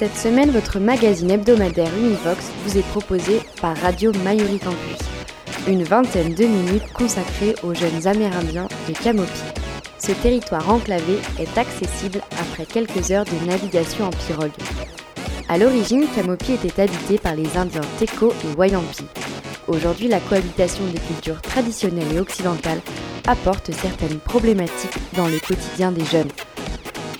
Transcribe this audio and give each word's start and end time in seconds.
Cette 0.00 0.16
semaine, 0.16 0.50
votre 0.50 0.80
magazine 0.80 1.30
hebdomadaire 1.30 1.94
Univox 1.94 2.50
vous 2.64 2.78
est 2.78 2.88
proposé 2.88 3.40
par 3.60 3.76
Radio 3.76 4.12
Mayuri 4.24 4.58
Campus. 4.58 4.96
Une 5.68 5.82
vingtaine 5.82 6.32
de 6.32 6.46
minutes 6.46 6.90
consacrées 6.94 7.54
aux 7.62 7.74
jeunes 7.74 8.06
amérindiens 8.06 8.66
de 8.88 8.94
Camopi. 8.94 9.42
Ce 9.98 10.12
territoire 10.12 10.70
enclavé 10.70 11.18
est 11.38 11.58
accessible 11.58 12.22
après 12.40 12.64
quelques 12.64 13.10
heures 13.10 13.26
de 13.26 13.46
navigation 13.46 14.06
en 14.06 14.10
pirogue. 14.10 14.56
À 15.50 15.58
l'origine, 15.58 16.06
Camopi 16.14 16.52
était 16.54 16.80
habité 16.80 17.18
par 17.18 17.34
les 17.34 17.58
Indiens 17.58 17.82
Teco 17.98 18.32
et 18.32 18.56
Wayampi. 18.56 19.04
Aujourd'hui, 19.68 20.08
la 20.08 20.20
cohabitation 20.20 20.86
des 20.86 20.98
cultures 20.98 21.42
traditionnelles 21.42 22.14
et 22.14 22.20
occidentales 22.20 22.80
apporte 23.26 23.70
certaines 23.70 24.18
problématiques 24.18 24.96
dans 25.14 25.28
le 25.28 25.38
quotidien 25.40 25.92
des 25.92 26.06
jeunes. 26.06 26.30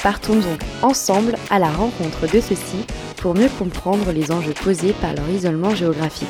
Partons 0.03 0.37
donc 0.37 0.61
ensemble 0.83 1.37
à 1.51 1.59
la 1.59 1.71
rencontre 1.71 2.27
de 2.33 2.41
ceux-ci 2.41 2.87
pour 3.19 3.35
mieux 3.35 3.51
comprendre 3.59 4.13
les 4.13 4.33
enjeux 4.33 4.55
posés 4.55 4.95
par 4.95 5.13
leur 5.15 5.29
isolement 5.29 5.75
géographique. 5.75 6.29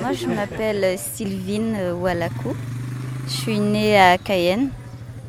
Moi, 0.00 0.12
je 0.12 0.26
m'appelle 0.26 0.98
Sylvine 0.98 1.76
Walakou. 2.00 2.54
Je 3.26 3.32
suis 3.32 3.60
née 3.60 3.98
à 3.98 4.18
Cayenne 4.18 4.70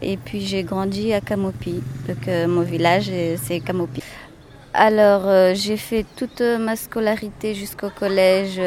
et 0.02 0.18
puis 0.18 0.42
j'ai 0.42 0.64
grandi 0.64 1.14
à 1.14 1.22
Camopi. 1.22 1.82
Donc, 2.08 2.28
euh, 2.28 2.48
mon 2.48 2.62
village, 2.62 3.08
euh, 3.10 3.38
c'est 3.42 3.60
Camopi. 3.60 4.04
Alors, 4.74 5.28
euh, 5.28 5.54
j'ai 5.56 5.78
fait 5.78 6.06
toute 6.18 6.42
ma 6.42 6.76
scolarité 6.76 7.56
jusqu'au 7.56 7.90
collège 7.90 8.60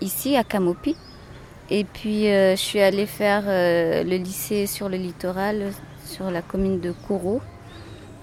ici 0.00 0.36
à 0.36 0.44
Camopi. 0.44 0.96
Et 1.70 1.84
puis, 1.84 2.28
euh, 2.28 2.52
je 2.52 2.60
suis 2.60 2.80
allée 2.80 3.06
faire 3.06 3.44
euh, 3.46 4.04
le 4.04 4.16
lycée 4.16 4.66
sur 4.66 4.88
le 4.88 4.96
littoral, 4.96 5.72
sur 6.04 6.30
la 6.30 6.42
commune 6.42 6.80
de 6.80 6.92
Kourou, 6.92 7.40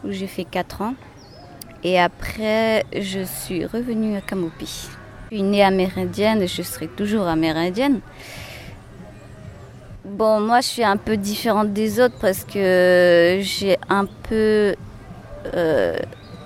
où 0.03 0.11
j'ai 0.11 0.27
fait 0.27 0.45
4 0.45 0.81
ans. 0.81 0.95
Et 1.83 1.99
après, 1.99 2.85
je 2.97 3.23
suis 3.25 3.65
revenue 3.65 4.15
à 4.15 4.21
Camopi. 4.21 4.87
Je 5.31 5.37
suis 5.37 5.43
née 5.43 5.63
amérindienne 5.63 6.47
je 6.47 6.61
serai 6.61 6.87
toujours 6.87 7.27
amérindienne. 7.27 7.99
Bon, 10.05 10.39
moi, 10.39 10.61
je 10.61 10.67
suis 10.67 10.83
un 10.83 10.97
peu 10.97 11.17
différente 11.17 11.73
des 11.73 11.99
autres 11.99 12.15
parce 12.21 12.43
que 12.45 13.39
j'ai 13.41 13.77
un 13.89 14.05
peu. 14.29 14.75
euh, 15.55 15.97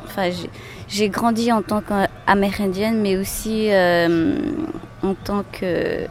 enfin, 0.05 0.29
j'ai- 0.88 1.09
grandi 1.09 1.51
en 1.51 1.61
tant 1.61 1.81
qu'amérindienne, 1.81 3.01
mais 3.01 3.17
aussi 3.17 3.69
en 5.03 5.13
tant 5.16 5.44
que. 5.51 6.07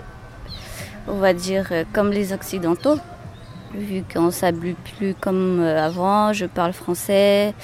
On 1.08 1.18
va 1.18 1.32
dire 1.32 1.68
euh, 1.70 1.84
comme 1.92 2.10
les 2.10 2.32
Occidentaux. 2.32 2.98
Vu 3.74 4.02
qu'on 4.12 4.30
s'habille 4.30 4.74
plus 4.74 5.14
comme 5.14 5.60
euh, 5.60 5.84
avant, 5.84 6.32
je 6.32 6.46
parle 6.46 6.72
français. 6.72 7.54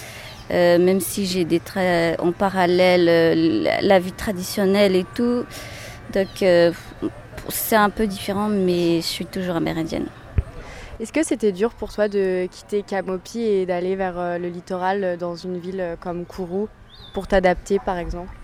euh, 0.51 0.79
même 0.79 1.01
si 1.01 1.27
j'ai 1.27 1.45
des 1.45 1.61
traits 1.61 2.21
en 2.21 2.33
parallèle, 2.33 3.65
la, 3.81 3.99
vie 3.99 4.13
traditionnelle 4.13 4.95
et 4.95 5.07
tout. 5.15 5.45
Donc, 6.13 6.45
c'est 7.49 7.77
un 7.77 7.91
peu 7.91 8.07
différent, 8.07 8.49
mais 8.49 8.97
je 8.97 9.07
suis 9.07 9.27
toujours 9.27 9.57
amérindienne. 9.57 10.07
Est-ce 11.01 11.13
que 11.13 11.23
c'était 11.23 11.53
dur 11.53 11.71
pour 11.71 11.93
toi 11.93 12.09
de 12.09 12.47
quitter 12.51 12.83
Camopi 12.83 13.41
et 13.41 13.67
d'aller 13.67 13.97
vers 13.97 14.39
le 14.39 14.49
littoral 14.49 15.17
dans 15.19 15.37
une 15.37 15.59
ville 15.59 15.97
comme 16.01 16.27
Kourou 16.27 16.69
pour 17.15 17.27
t'adapter 17.27 17.79
par 17.79 17.97
exemple? 17.97 18.42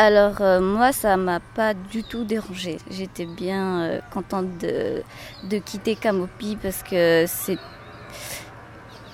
Alors 0.00 0.42
euh, 0.42 0.60
moi, 0.60 0.92
ça 0.92 1.16
m'a 1.16 1.40
pas 1.40 1.74
du 1.74 2.04
tout 2.04 2.22
dérangé. 2.22 2.78
J'étais 2.88 3.26
bien 3.26 3.80
euh, 3.80 4.00
contente 4.12 4.46
de, 4.58 5.58
quitter 5.58 5.96
Camopi 5.96 6.54
parce 6.54 6.84
que 6.84 7.26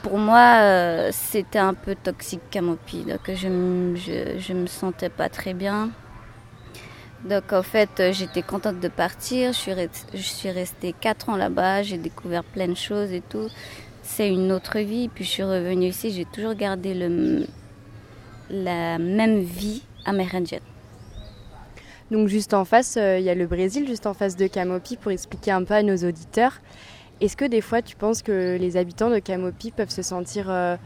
pour 0.03 0.19
moi 0.19 0.59
euh, 0.61 1.09
c'était 1.11 1.59
un 1.59 1.73
peu 1.73 1.95
toxique 1.95 2.43
Camopi. 2.51 3.05
Donc 3.05 3.21
je 3.29 4.37
je, 4.39 4.53
me 4.53 4.67
sentais 4.67 5.09
pas 5.09 5.31
très 5.31 5.55
bien. 5.55 5.89
Donc 7.25 7.55
en 7.55 7.63
fait, 7.63 8.13
j'étais 8.13 8.43
contente 8.43 8.79
de 8.79 8.89
partir. 8.89 9.55
Je 9.55 10.21
suis, 10.21 10.51
restée 10.51 10.93
quatre 10.93 11.31
ans 11.31 11.37
là-bas. 11.37 11.83
J'ai 11.83 11.97
découvert 11.97 12.45
plein 12.45 12.69
de 12.69 12.75
choses 12.77 13.11
et 13.11 13.23
tout. 13.23 13.49
C'est 14.03 14.29
une 14.29 14.53
autre 14.53 14.79
vie. 14.81 15.09
Puis 15.09 15.25
je 15.25 15.31
suis 15.31 15.45
revenue 15.45 15.87
ici. 15.87 16.11
J'ai 16.11 16.27
toujours 16.27 16.53
gardé 16.53 16.93
la 18.51 18.99
même 18.99 19.41
vie 19.41 19.83
amérindienne. 20.05 20.74
Donc 22.15 22.29
juste 22.29 22.55
en 22.55 22.65
face, 22.65 22.97
euh, 22.97 23.19
il 23.19 23.25
y 23.25 23.29
a 23.29 23.35
le 23.35 23.49
Brésil, 23.49 23.89
juste 23.89 24.07
en 24.07 24.15
face 24.15 24.37
de 24.37 24.47
Camopi, 24.47 24.97
pour 24.97 25.11
expliquer 25.11 25.51
un 25.51 25.65
peu 25.65 25.75
à 25.75 25.83
nos 25.83 25.97
auditeurs. 25.97 26.61
Est-ce 27.21 27.37
que 27.37 27.45
des 27.45 27.61
fois 27.61 27.83
tu 27.83 27.97
penses 27.97 28.23
que 28.23 28.57
les 28.57 28.77
habitants 28.77 29.11
de 29.11 29.19
Camopi 29.19 29.73
peuvent 29.73 29.91
se 29.91 30.03
sentir 30.03 30.47
euh, 30.49 30.77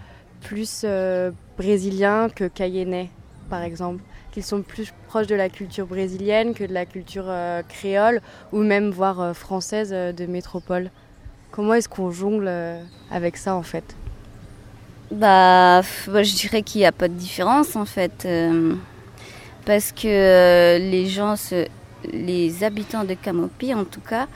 plus 0.40 0.84
euh, 0.84 1.30
brésiliens 1.58 2.30
que 2.34 2.44
cayennais, 2.44 3.10
par 3.50 3.62
exemple? 3.62 4.02
Qu'ils 4.32 4.42
sont 4.42 4.62
plus 4.62 4.94
proches 5.06 5.26
de 5.26 5.34
la 5.34 5.50
culture 5.50 5.86
brésilienne 5.86 6.54
que 6.54 6.64
de 6.64 6.72
la 6.72 6.86
culture 6.86 7.30
créole, 7.68 8.22
ou 8.52 8.62
même 8.62 8.88
voire 8.88 9.36
française 9.36 9.90
de 9.90 10.24
métropole? 10.24 10.90
Comment 11.50 11.74
est-ce 11.74 11.90
qu'on 11.90 12.10
jongle 12.10 12.50
avec 13.10 13.36
ça 13.36 13.54
en 13.54 13.62
fait? 13.62 13.96
Bah, 15.10 15.82
bah, 16.06 16.22
je 16.22 16.34
dirais 16.34 16.62
qu'il 16.62 16.80
n'y 16.80 16.86
a 16.86 16.92
pas 16.92 17.08
de 17.08 17.14
différence 17.14 17.76
en 17.76 17.84
fait. 17.84 18.26
Parce 19.68 19.92
que 19.92 20.08
euh, 20.08 20.78
les 20.78 21.04
gens, 21.06 21.36
se- 21.36 21.68
les 22.10 22.64
habitants 22.64 23.04
de 23.04 23.12
Camopi 23.12 23.74
en 23.74 23.84
tout 23.84 24.00
cas, 24.00 24.26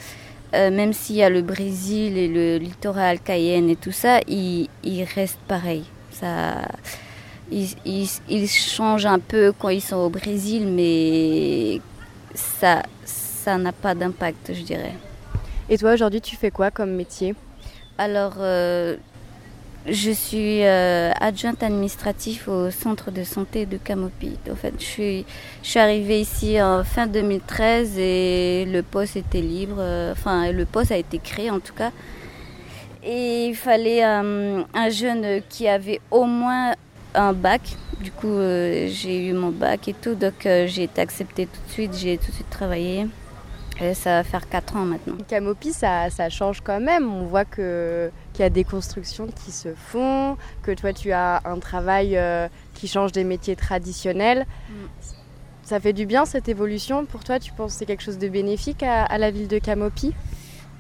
euh, 0.55 0.71
même 0.71 0.93
s'il 0.93 1.17
y 1.17 1.23
a 1.23 1.31
le 1.31 1.41
Brésil 1.41 2.19
et 2.19 2.29
le 2.29 2.59
littoral 2.59 3.19
Cayenne 3.19 3.71
et 3.71 3.77
tout 3.77 3.93
ça, 3.93 4.21
ils, 4.29 4.69
ils 4.85 5.05
restent 5.05 5.41
pareils. 5.49 5.87
Ça, 6.11 6.69
ils, 7.51 7.71
ils, 7.87 8.07
ils 8.29 8.47
changent 8.47 9.07
un 9.07 9.19
peu 9.19 9.55
quand 9.59 9.71
ils 9.71 9.81
sont 9.81 9.97
au 9.97 10.11
Brésil, 10.11 10.67
mais 10.69 11.81
ça 12.35 12.83
ça 13.07 13.57
n'a 13.57 13.73
pas 13.73 13.95
d'impact, 13.95 14.53
je 14.53 14.63
dirais. 14.63 14.93
Et 15.71 15.79
toi 15.79 15.95
aujourd'hui 15.95 16.21
tu 16.21 16.37
fais 16.37 16.51
quoi 16.51 16.71
comme 16.71 16.93
métier? 16.93 17.35
Alors, 17.97 18.35
euh, 18.39 18.97
je 19.87 20.13
suis 20.13 20.65
euh, 20.65 21.11
adjointe 21.21 21.63
administrative 21.63 22.49
au 22.49 22.71
centre 22.71 23.11
de 23.11 23.25
santé 23.25 23.67
de 23.67 23.77
Camopi. 23.79 24.39
En 24.51 24.55
fait, 24.55 24.75
je 24.79 24.85
suis, 24.85 25.25
arrivée 25.75 26.21
ici 26.21 26.61
en 26.63 26.85
fin 26.85 27.09
2013 27.09 27.99
et 27.99 28.65
le 28.67 28.83
poste 28.83 29.17
était 29.17 29.41
libre. 29.41 29.77
euh, 29.81 30.13
Enfin, 30.13 30.53
le 30.53 30.67
poste 30.67 30.93
a 30.93 30.97
été 30.97 31.19
créé 31.19 31.51
en 31.51 31.59
tout 31.59 31.75
cas. 31.75 31.91
Et 33.03 33.47
il 33.47 33.57
fallait 33.57 34.05
euh, 34.05 34.63
un 34.73 34.91
jeune 34.91 35.43
qui 35.49 35.67
avait 35.67 36.01
au 36.13 36.25
moins 36.25 36.75
un 37.15 37.33
bac. 37.33 37.63
Du 38.01 38.13
coup, 38.13 38.37
j'ai 38.39 39.27
eu 39.29 39.33
mon 39.33 39.51
bac 39.51 39.89
et 39.89 39.95
tout. 39.95 40.15
Donc, 40.15 40.35
j'ai 40.43 40.85
été 40.85 41.01
acceptée 41.01 41.47
tout 41.47 41.61
de 41.67 41.73
suite. 41.73 41.95
J'ai 41.97 42.19
tout 42.19 42.29
de 42.29 42.37
suite 42.37 42.51
travaillé. 42.51 43.07
Et 43.81 43.95
ça 43.95 44.11
va 44.17 44.25
faire 44.25 44.49
4 44.49 44.77
ans 44.77 44.85
maintenant. 44.85 45.17
Camopi, 45.29 45.73
ça 45.73 46.09
change 46.31 46.61
quand 46.61 46.81
même. 46.81 47.13
On 47.13 47.25
voit 47.25 47.45
que 47.45 48.11
qu'il 48.33 48.43
y 48.43 48.47
a 48.47 48.51
des 48.51 48.65
constructions 48.65 49.27
qui 49.27 49.53
se 49.53 49.75
font, 49.75 50.37
que 50.63 50.73
toi 50.73 50.93
tu 50.93 51.13
as 51.13 51.43
un 51.45 51.59
travail 51.59 52.17
euh, 52.17 52.49
qui 52.75 52.89
change 52.89 53.13
des 53.13 53.25
métiers 53.25 53.57
traditionnels. 53.57 54.47
Mm. 54.69 54.73
Ça 55.65 55.79
fait 55.79 55.93
du 55.93 56.07
bien 56.07 56.25
cette 56.25 56.49
évolution 56.49 57.07
pour 57.07 57.23
toi 57.23 57.39
Tu 57.39 57.53
penses 57.53 57.73
que 57.73 57.79
c'est 57.79 57.87
quelque 57.87 58.03
chose 58.03 58.19
de 58.19 58.29
bénéfique 58.29 58.83
à, 58.83 59.05
à 59.05 59.17
la 59.17 59.31
ville 59.31 59.49
de 59.49 59.59
Camopi? 59.59 60.13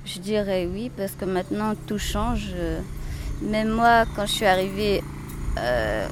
Je 0.04 0.19
dirais 0.19 0.69
oui, 0.70 0.90
parce 0.96 1.12
que 1.12 1.25
maintenant 1.25 1.75
tout 1.87 1.99
change. 1.99 2.49
Même 3.43 3.70
moi, 3.70 4.05
quand 4.16 4.26
je 4.26 4.32
suis 4.32 4.46
arrivée, 4.46 5.02
euh, 5.58 6.08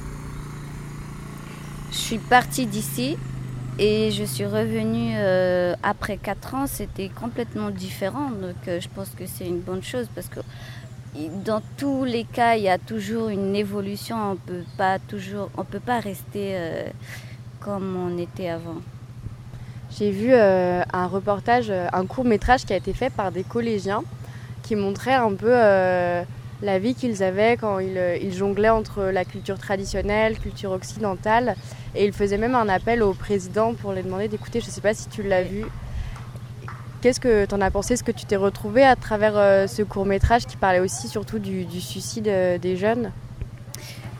je 1.91 1.97
suis 1.97 2.17
partie 2.17 2.65
d'ici 2.65 3.17
et 3.79 4.11
je 4.11 4.23
suis 4.23 4.45
revenue 4.45 5.13
euh, 5.15 5.75
après 5.83 6.17
4 6.17 6.55
ans. 6.55 6.67
C'était 6.67 7.09
complètement 7.09 7.69
différent. 7.69 8.31
Donc 8.31 8.55
je 8.65 8.87
pense 8.95 9.09
que 9.09 9.25
c'est 9.25 9.47
une 9.47 9.59
bonne 9.59 9.83
chose 9.83 10.07
parce 10.13 10.27
que 10.27 10.39
dans 11.45 11.61
tous 11.77 12.05
les 12.05 12.23
cas, 12.23 12.55
il 12.55 12.63
y 12.63 12.69
a 12.69 12.77
toujours 12.77 13.29
une 13.29 13.55
évolution. 13.55 14.15
On 14.31 14.35
peut 14.35 14.63
pas 14.77 14.99
toujours, 14.99 15.49
on 15.57 15.63
peut 15.63 15.79
pas 15.79 15.99
rester 15.99 16.57
comme 17.59 17.95
on 17.95 18.17
était 18.17 18.49
avant. 18.49 18.81
J'ai 19.97 20.11
vu 20.11 20.29
euh, 20.31 20.83
un 20.93 21.07
reportage, 21.07 21.69
euh, 21.69 21.87
un 21.91 22.05
court 22.05 22.23
métrage 22.23 22.65
qui 22.65 22.71
a 22.71 22.77
été 22.77 22.93
fait 22.93 23.09
par 23.09 23.31
des 23.31 23.43
collégiens 23.43 24.03
qui 24.63 24.75
montrait 24.75 25.13
un 25.13 25.33
peu 25.33 25.51
euh, 25.51 26.23
la 26.61 26.79
vie 26.79 26.95
qu'ils 26.95 27.23
avaient 27.23 27.57
quand 27.57 27.79
ils, 27.79 28.33
jonglaient 28.33 28.69
entre 28.69 29.03
la 29.03 29.25
culture 29.25 29.57
traditionnelle, 29.57 30.37
culture 30.39 30.71
occidentale. 30.71 31.55
Et 31.93 32.05
ils 32.05 32.13
faisaient 32.13 32.37
même 32.37 32.55
un 32.55 32.69
appel 32.69 33.03
au 33.03 33.13
président 33.13 33.73
pour 33.73 33.91
les 33.91 34.01
demander 34.01 34.29
d'écouter. 34.29 34.61
Je 34.61 34.67
ne 34.67 34.71
sais 34.71 34.81
pas 34.81 34.93
si 34.93 35.09
tu 35.09 35.23
l'as 35.23 35.43
vu. 35.43 35.65
Qu'est-ce 37.01 37.19
que 37.19 37.45
tu 37.45 37.55
en 37.55 37.61
as 37.61 37.71
pensé? 37.71 37.95
Est-ce 37.95 38.03
que 38.03 38.11
tu 38.11 38.25
t'es 38.25 38.35
retrouvé 38.35 38.83
à 38.83 38.95
travers 38.95 39.67
ce 39.67 39.81
court 39.81 40.05
métrage 40.05 40.45
qui 40.45 40.55
parlait 40.55 40.79
aussi 40.79 41.07
surtout 41.07 41.39
du 41.39 41.81
suicide 41.81 42.31
des 42.61 42.77
jeunes? 42.77 43.11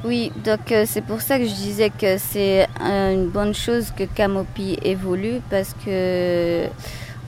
Oui, 0.04 0.32
donc 0.44 0.72
euh, 0.72 0.86
c'est 0.88 1.02
pour 1.02 1.22
ça 1.22 1.38
que 1.38 1.46
je 1.46 1.54
disais 1.54 1.92
que 1.92 2.18
c'est 2.18 2.68
une 2.80 3.28
bonne 3.28 3.54
chose 3.54 3.92
que 3.96 4.04
Camopi 4.04 4.80
évolue 4.82 5.42
parce 5.52 5.76
que 5.86 6.66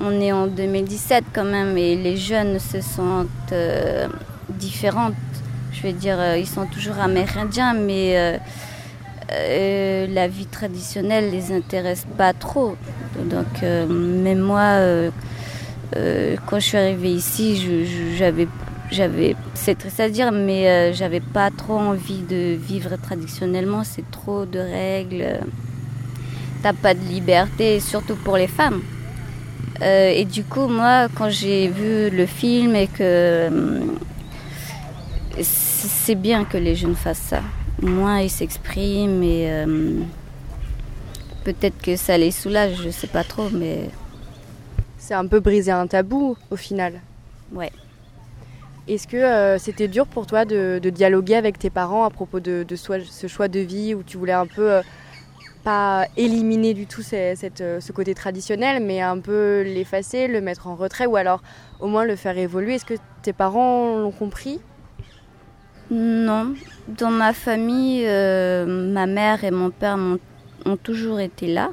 on 0.01 0.19
est 0.19 0.31
en 0.31 0.47
2017 0.47 1.25
quand 1.31 1.43
même 1.43 1.77
et 1.77 1.95
les 1.95 2.17
jeunes 2.17 2.57
se 2.57 2.81
sentent 2.81 3.27
euh, 3.51 4.07
différentes. 4.49 5.13
Je 5.71 5.83
veux 5.85 5.93
dire, 5.93 6.19
euh, 6.19 6.37
ils 6.39 6.47
sont 6.47 6.65
toujours 6.65 6.97
amérindiens, 6.97 7.75
mais 7.75 8.39
la 9.29 10.27
vie 10.27 10.47
traditionnelle 10.47 11.29
les 11.29 11.51
intéresse 11.51 12.07
pas 12.17 12.33
trop. 12.33 12.75
Donc 13.25 13.63
moi, 14.35 15.09
quand 15.91 16.59
je 16.59 16.65
suis 16.65 16.77
arrivée 16.77 17.11
ici, 17.11 17.85
j'avais 18.17 18.47
j'avais, 18.93 19.35
c'est 19.55 19.77
triste 19.77 19.99
à 19.99 20.09
dire, 20.09 20.31
mais 20.31 20.69
euh, 20.69 20.93
j'avais 20.93 21.19
pas 21.19 21.49
trop 21.49 21.77
envie 21.77 22.21
de 22.21 22.55
vivre 22.55 22.95
traditionnellement. 23.01 23.83
C'est 23.83 24.09
trop 24.11 24.45
de 24.45 24.59
règles. 24.59 25.39
T'as 26.61 26.73
pas 26.73 26.93
de 26.93 26.99
liberté, 26.99 27.79
surtout 27.79 28.15
pour 28.15 28.37
les 28.37 28.47
femmes. 28.47 28.81
Euh, 29.81 30.09
et 30.09 30.25
du 30.25 30.43
coup, 30.43 30.67
moi, 30.67 31.07
quand 31.15 31.29
j'ai 31.29 31.67
vu 31.67 32.09
le 32.15 32.25
film 32.25 32.75
et 32.75 32.87
que 32.87 33.01
euh, 33.01 33.79
c'est 35.41 36.15
bien 36.15 36.45
que 36.45 36.57
les 36.57 36.75
jeunes 36.75 36.95
fassent 36.95 37.17
ça. 37.29 37.41
Moins 37.81 38.21
ils 38.21 38.29
s'expriment 38.29 39.23
et 39.23 39.65
peut-être 41.43 41.81
que 41.81 41.95
ça 41.95 42.17
les 42.17 42.31
soulage, 42.31 42.75
je 42.83 42.89
sais 42.91 43.07
pas 43.07 43.23
trop, 43.23 43.49
mais 43.51 43.89
c'est 45.03 45.13
un 45.13 45.27
peu 45.27 45.41
briser 45.41 45.71
un 45.71 45.85
tabou 45.85 46.37
au 46.49 46.55
final. 46.55 47.01
Ouais. 47.51 47.73
Est-ce 48.87 49.05
que 49.05 49.17
euh, 49.17 49.57
c'était 49.57 49.89
dur 49.89 50.07
pour 50.07 50.25
toi 50.25 50.45
de, 50.45 50.79
dialoguer 50.79 51.35
avec 51.35 51.59
tes 51.59 51.69
parents 51.69 52.05
à 52.05 52.09
propos 52.09 52.39
de, 52.39 52.65
ce 52.75 53.27
choix 53.27 53.49
de 53.49 53.59
vie 53.59 53.93
où 53.93 54.01
tu 54.01 54.15
voulais 54.15 54.31
un 54.31 54.47
peu, 54.47 54.71
euh, 54.71 54.81
pas 55.65 56.07
éliminer 56.15 56.73
du 56.73 56.87
tout 56.87 57.01
cette, 57.01 57.59
euh, 57.59 57.81
ce 57.81 57.91
côté 57.91 58.15
traditionnel, 58.15 58.81
mais 58.81 59.01
un 59.01 59.19
peu 59.19 59.63
l'effacer, 59.63 60.27
le 60.27 60.39
mettre 60.39 60.67
en 60.67 60.75
retrait 60.75 61.05
ou 61.05 61.17
alors 61.17 61.41
au 61.81 61.87
moins 61.87 62.05
le 62.05 62.15
faire 62.15 62.37
évoluer? 62.37 62.75
Est-ce 62.75 62.85
que 62.85 62.95
tes 63.23 63.33
parents 63.33 63.97
l'ont 63.97 64.11
compris? 64.11 64.61
Non. 65.91 66.53
Dans 66.87 67.11
ma 67.11 67.33
famille, 67.33 68.05
ma 68.05 69.05
mère 69.05 69.43
et 69.43 69.51
mon 69.51 69.69
père 69.69 69.97
ont 70.65 70.77
toujours 70.77 71.19
été 71.19 71.47
là. 71.47 71.71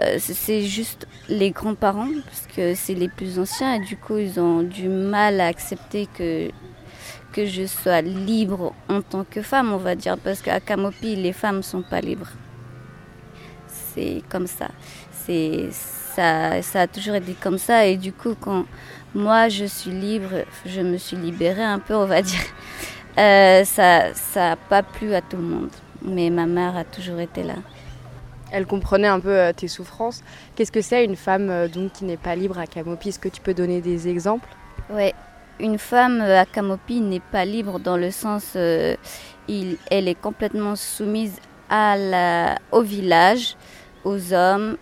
Euh, 0.00 0.16
c'est 0.18 0.62
juste 0.62 1.06
les 1.28 1.50
grands-parents, 1.50 2.08
parce 2.24 2.46
que 2.54 2.74
c'est 2.74 2.94
les 2.94 3.08
plus 3.08 3.38
anciens, 3.38 3.74
et 3.74 3.80
du 3.80 3.96
coup, 3.96 4.16
ils 4.16 4.40
ont 4.40 4.62
du 4.62 4.88
mal 4.88 5.40
à 5.40 5.46
accepter 5.46 6.08
que, 6.14 6.50
que 7.32 7.44
je 7.44 7.66
sois 7.66 8.00
libre 8.00 8.74
en 8.88 9.02
tant 9.02 9.24
que 9.24 9.42
femme, 9.42 9.72
on 9.72 9.76
va 9.76 9.94
dire, 9.94 10.16
parce 10.16 10.40
qu'à 10.40 10.60
Camopi, 10.60 11.14
les 11.16 11.34
femmes 11.34 11.58
ne 11.58 11.62
sont 11.62 11.82
pas 11.82 12.00
libres. 12.00 12.30
C'est 13.66 14.22
comme 14.30 14.46
ça. 14.46 14.68
C'est, 15.10 15.68
ça. 15.70 16.62
Ça 16.62 16.80
a 16.82 16.86
toujours 16.86 17.16
été 17.16 17.34
comme 17.34 17.58
ça, 17.58 17.86
et 17.86 17.96
du 17.96 18.12
coup, 18.14 18.34
quand 18.40 18.64
moi 19.14 19.50
je 19.50 19.66
suis 19.66 19.90
libre, 19.90 20.46
je 20.64 20.80
me 20.80 20.96
suis 20.96 21.18
libérée 21.18 21.62
un 21.62 21.78
peu, 21.78 21.94
on 21.94 22.06
va 22.06 22.22
dire, 22.22 22.40
euh, 23.18 23.62
ça 23.64 24.12
n'a 24.34 24.56
pas 24.56 24.82
plu 24.82 25.14
à 25.14 25.20
tout 25.20 25.36
le 25.36 25.42
monde. 25.42 25.70
Mais 26.00 26.30
ma 26.30 26.46
mère 26.46 26.76
a 26.76 26.84
toujours 26.84 27.20
été 27.20 27.42
là 27.42 27.56
elle 28.52 28.66
comprenait 28.66 29.08
un 29.08 29.18
peu 29.18 29.30
euh, 29.30 29.52
tes 29.52 29.66
souffrances. 29.66 30.22
Qu'est-ce 30.54 30.70
que 30.70 30.82
c'est 30.82 31.04
une 31.04 31.16
femme 31.16 31.50
euh, 31.50 31.68
donc 31.68 31.92
qui 31.92 32.04
n'est 32.04 32.18
pas 32.18 32.36
libre 32.36 32.58
à 32.58 32.66
Camopi? 32.66 33.08
Est-ce 33.08 33.18
que 33.18 33.28
tu 33.28 33.40
peux 33.40 33.54
donner 33.54 33.80
des 33.80 34.08
exemples? 34.08 34.48
Oui, 34.90 35.12
une 35.58 35.78
femme 35.78 36.20
euh, 36.20 36.40
à 36.40 36.44
Camopi 36.44 37.00
n'est 37.00 37.20
pas 37.20 37.44
libre 37.44 37.80
dans 37.80 37.96
le 37.96 38.10
sens 38.10 38.56
il, 39.48 39.76
elle 39.90 40.06
est 40.06 40.20
complètement 40.20 40.76
soumise 40.76 41.34
à 41.68 41.96
la, 41.96 42.58
au 42.70 42.82
village, 42.82 43.56
aux 44.04 44.32
hommes, 44.32 44.76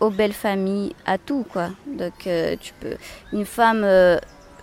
aux 0.00 0.10
belles 0.10 0.32
familles, 0.34 0.94
à 1.06 1.16
tout 1.16 1.46
quoi. 1.50 1.68
Donc 1.86 2.28
tu 2.60 2.72
peux. 2.80 2.96
Une 3.32 3.46
femme 3.46 3.86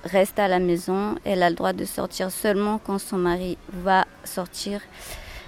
reste 0.04 0.38
à 0.38 0.48
la 0.48 0.60
maison, 0.60 1.16
elle 1.26 1.42
a 1.42 1.50
le 1.50 1.56
droit 1.56 1.74
de 1.74 1.86
sortir 1.86 2.30
seulement 2.32 2.80
quand 2.86 3.00
son 3.00 3.18
mari 3.18 3.58
va 3.74 4.06
sortir. 4.24 4.82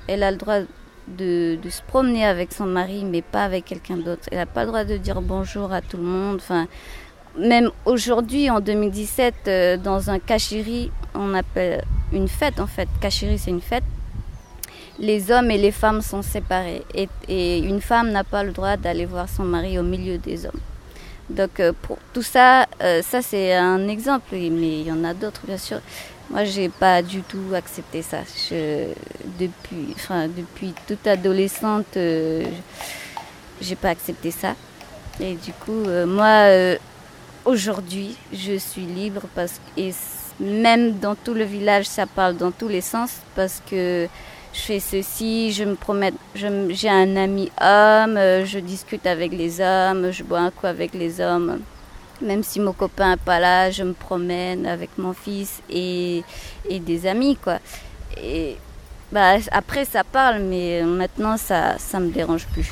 Elle 0.07 0.23
a 0.23 0.31
le 0.31 0.37
droit 0.37 0.61
de, 1.07 1.57
se 1.69 1.81
promener 1.81 2.25
avec 2.25 2.53
son 2.53 2.65
mari, 2.65 3.03
mais 3.06 3.21
pas 3.21 3.44
avec 3.44 3.65
quelqu'un 3.65 3.98
d'autre. 3.98 4.24
Elle 4.31 4.38
n'a 4.38 4.45
pas 4.45 4.62
le 4.62 4.68
droit 4.68 4.83
de 4.83 4.98
dire 4.98 5.21
bonjour 5.21 5.71
à 5.71 5.81
tout 5.81 5.98
le 5.98 6.03
monde. 6.03 6.38
Enfin, 6.38 6.68
même 7.38 7.71
aujourd'hui, 7.86 8.50
en 8.50 8.59
2017, 8.59 9.33
euh, 9.48 9.77
dans 9.77 10.09
un 10.09 10.19
kachiri, 10.19 10.92
on 11.13 11.33
appelle 11.33 11.83
une 12.12 12.27
fête 12.27 12.59
en 12.59 12.68
fait. 12.68 12.88
Kachiri, 13.00 13.38
c'est 13.38 13.51
une 13.51 13.62
fête. 13.62 13.83
Les 15.00 15.31
hommes 15.31 15.50
et 15.50 15.57
les 15.57 15.71
femmes 15.71 16.01
sont 16.01 16.21
séparés. 16.21 16.83
Et, 17.27 17.59
une 17.59 17.81
femme 17.81 18.12
n'a 18.12 18.24
pas 18.24 18.44
le 18.44 18.51
droit 18.51 18.77
d'aller 18.77 19.06
voir 19.06 19.27
son 19.27 19.44
mari 19.44 19.80
au 19.80 19.83
milieu 19.83 20.18
des 20.18 20.45
hommes. 20.45 20.59
Donc, 21.30 21.59
euh, 21.59 21.71
pour 21.81 21.98
tout 22.13 22.21
ça, 22.21 22.68
euh, 22.83 23.01
ça 23.01 23.21
c'est 23.21 23.56
un 23.56 23.88
exemple, 23.88 24.33
mais 24.33 24.81
il 24.81 24.88
y 24.88 24.92
en 24.92 25.03
a 25.03 25.13
d'autres, 25.13 25.42
bien 25.48 25.57
sûr. 25.57 25.80
Moi, 26.31 26.45
j'ai 26.45 26.69
pas 26.69 27.01
du 27.01 27.23
tout 27.23 27.53
accepté 27.53 28.01
ça. 28.01 28.19
depuis, 29.37 29.93
enfin, 29.95 30.29
depuis 30.29 30.73
toute 30.88 31.05
adolescente, 31.05 31.97
euh, 31.97 32.45
j'ai 33.59 33.75
pas 33.75 33.89
accepté 33.89 34.31
ça. 34.31 34.55
Et 35.19 35.33
du 35.33 35.51
coup, 35.51 35.83
euh, 35.88 36.05
moi, 36.05 36.47
euh, 36.47 36.77
aujourd'hui, 37.43 38.15
je 38.31 38.57
suis 38.57 38.83
libre 38.83 39.23
parce 39.35 39.59
que 39.75 39.91
même 40.39 41.00
dans 41.00 41.15
tout 41.15 41.33
le 41.33 41.43
village, 41.43 41.85
ça 41.85 42.05
parle 42.07 42.38
dans 42.38 42.51
tous 42.51 42.69
les 42.69 42.81
sens 42.81 43.11
parce 43.35 43.61
que 43.69 44.07
je 44.53 44.59
fais 44.59 44.79
ceci, 44.79 45.51
je 45.51 45.65
me 45.65 45.75
promets, 45.75 46.13
j'ai 46.33 46.89
un 46.89 47.17
ami 47.17 47.51
homme, 47.59 48.17
je 48.45 48.59
discute 48.59 49.05
avec 49.05 49.33
les 49.33 49.59
hommes, 49.59 50.11
je 50.11 50.23
bois 50.23 50.39
un 50.39 50.50
coup 50.50 50.67
avec 50.67 50.93
les 50.93 51.19
hommes. 51.19 51.59
Même 52.21 52.43
si 52.43 52.59
mon 52.59 52.73
copain 52.73 53.11
n'est 53.11 53.17
pas 53.17 53.39
là, 53.39 53.71
je 53.71 53.83
me 53.83 53.93
promène 53.93 54.65
avec 54.65 54.97
mon 54.97 55.13
fils 55.13 55.61
et, 55.69 56.23
et 56.69 56.79
des 56.79 57.07
amis, 57.07 57.35
quoi. 57.35 57.57
Et 58.21 58.57
bah, 59.11 59.37
après, 59.51 59.85
ça 59.85 60.03
parle, 60.03 60.41
mais 60.41 60.83
maintenant, 60.83 61.37
ça 61.37 61.77
ne 61.95 61.99
me 61.99 62.11
dérange 62.11 62.45
plus. 62.47 62.69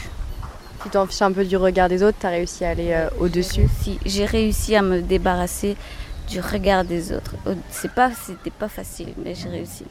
Tu 0.84 0.90
t'en 0.90 1.06
fiches 1.08 1.24
un 1.24 1.34
peu 1.34 1.44
du 1.44 1.58
regard 1.58 1.90
des 1.90 2.04
autres, 2.04 2.18
tu 2.20 2.26
as 2.26 2.30
réussi 2.30 2.64
à 2.64 2.70
aller 2.70 2.92
euh, 2.92 3.10
au-dessus? 3.20 3.68
Si, 3.82 4.00
j'ai 4.06 4.26
réussi 4.26 4.76
à 4.76 4.82
me 4.82 5.02
débarrasser 5.02 5.76
du 6.30 6.40
regard 6.40 6.86
des 6.86 7.12
autres. 7.12 7.36
C'est 7.70 7.92
pas, 7.92 8.12
c'était 8.12 8.52
pas 8.52 8.70
facile, 8.70 9.14
mais 9.18 9.36
j'ai 9.36 9.50
réussi. 9.50 9.84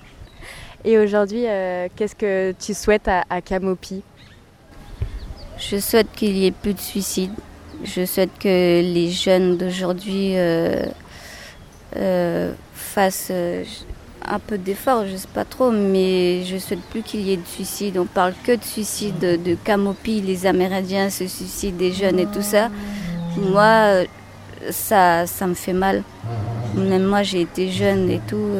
Et 0.84 0.96
aujourd'hui, 0.96 1.44
euh, 1.46 1.88
qu'est-ce 1.94 2.14
que 2.14 2.54
tu 2.58 2.72
souhaites 2.72 3.08
à, 3.08 3.24
à 3.28 3.42
Camopi? 3.42 4.02
Je 5.58 5.78
souhaite 5.78 6.10
qu'il 6.12 6.38
y 6.38 6.46
ait 6.46 6.52
plus 6.52 6.72
de 6.72 6.80
suicides, 6.80 7.34
je 7.84 8.04
souhaite 8.04 8.30
que 8.38 8.48
les 8.82 9.10
jeunes 9.10 9.56
d'aujourd'hui 9.56 10.32
euh, 10.36 10.84
euh, 11.96 12.52
fassent 12.74 13.28
euh, 13.30 13.64
un 14.26 14.38
peu 14.38 14.58
d'effort, 14.58 15.06
je 15.06 15.16
sais 15.16 15.28
pas 15.32 15.44
trop, 15.44 15.70
mais 15.70 16.44
je 16.44 16.58
souhaite 16.58 16.82
plus 16.90 17.02
qu'il 17.02 17.20
y 17.20 17.32
ait 17.32 17.36
de 17.36 17.46
suicides. 17.46 17.96
On 17.98 18.06
parle 18.06 18.34
que 18.44 18.52
de 18.52 18.64
suicides, 18.64 19.18
de 19.18 19.54
Camopi, 19.64 20.20
les 20.20 20.44
Amérindiens 20.46 21.08
se 21.08 21.26
suicident, 21.26 21.78
des 21.78 21.92
jeunes 21.92 22.18
et 22.18 22.26
tout 22.26 22.42
ça. 22.42 22.68
Moi, 23.36 24.04
ça, 24.70 25.26
ça 25.26 25.46
me 25.46 25.54
fait 25.54 25.72
mal. 25.72 26.02
Même 26.74 27.04
moi, 27.04 27.22
j'ai 27.22 27.42
été 27.42 27.70
jeune 27.70 28.10
et 28.10 28.20
tout. 28.28 28.50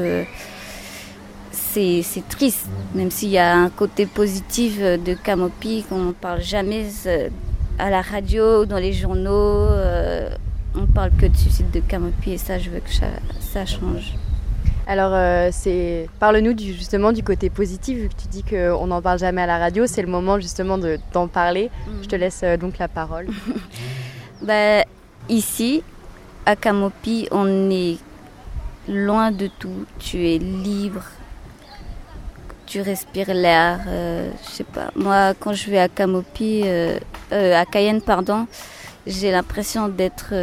c'est 1.53 2.29
triste, 2.29 2.67
même 2.95 3.11
s'il 3.11 3.31
y 3.31 3.39
a 3.39 3.55
un 3.55 3.69
côté 3.69 4.07
positif 4.07 4.81
de 4.81 5.15
Camopi 5.15 5.85
qu'on 5.89 5.99
ne 5.99 6.13
parle 6.13 6.41
jamais 6.41 6.87
à 7.79 7.91
la 7.91 8.03
radio, 8.03 8.67
dans 8.67 8.79
les 8.79 8.93
journaux, 8.93 9.31
euh, 9.31 10.29
on 10.75 10.87
parle 10.87 11.11
que 11.13 11.27
de 11.27 11.37
suicide 11.37 11.71
de 11.71 11.81
Camopi 11.81 12.33
et 12.33 12.39
ça, 12.39 12.59
je 12.59 12.71
veux 12.71 12.81
que 12.81 12.91
ça, 12.91 13.67
change. 13.67 14.15
Alors, 14.87 15.13
euh, 15.13 15.51
c'est 15.53 16.09
parle-nous 16.19 16.55
du, 16.55 16.73
justement 16.73 17.13
du 17.13 17.23
côté 17.23 17.51
positif, 17.51 17.99
vu 17.99 18.09
que 18.09 18.15
tu 18.15 18.29
dis 18.29 18.43
qu'on 18.43 18.87
n'en 18.87 19.03
parle 19.03 19.19
jamais 19.19 19.43
à 19.43 19.47
la 19.47 19.59
radio, 19.59 19.87
c'est 19.87 20.03
le 20.03 20.09
moment 20.09 20.41
justement 20.41 20.79
de, 20.79 20.99
d'en 21.13 21.29
parler. 21.29 21.71
Je 22.03 22.09
te 22.09 22.17
laisse 22.17 22.41
euh, 22.43 22.57
donc 22.57 22.79
la 22.79 22.89
parole. 22.89 23.27
Bah, 24.41 24.85
ici, 25.29 25.83
à 26.47 26.55
Camopi, 26.55 27.27
on 27.33 27.71
est 27.73 27.99
loin 28.89 29.33
de 29.33 29.49
tout. 29.59 29.85
Tu 29.99 30.29
es 30.29 30.39
libre. 30.39 31.03
Tu 32.69 32.83
respires 32.83 33.33
l'air. 33.33 33.81
euh, 33.89 34.31
je 34.45 34.51
sais 34.51 34.65
pas. 34.65 34.91
Moi, 34.95 35.33
quand 35.41 35.55
je 35.55 35.71
vais 35.71 35.79
à 35.79 35.89
Camopi, 35.89 36.63
euh, 36.67 36.99
euh, 37.33 37.59
à 37.59 37.65
Cayenne, 37.65 38.03
pardon, 38.03 38.47
j'ai 39.07 39.31
l'impression 39.31 39.89
d'être 39.89 40.35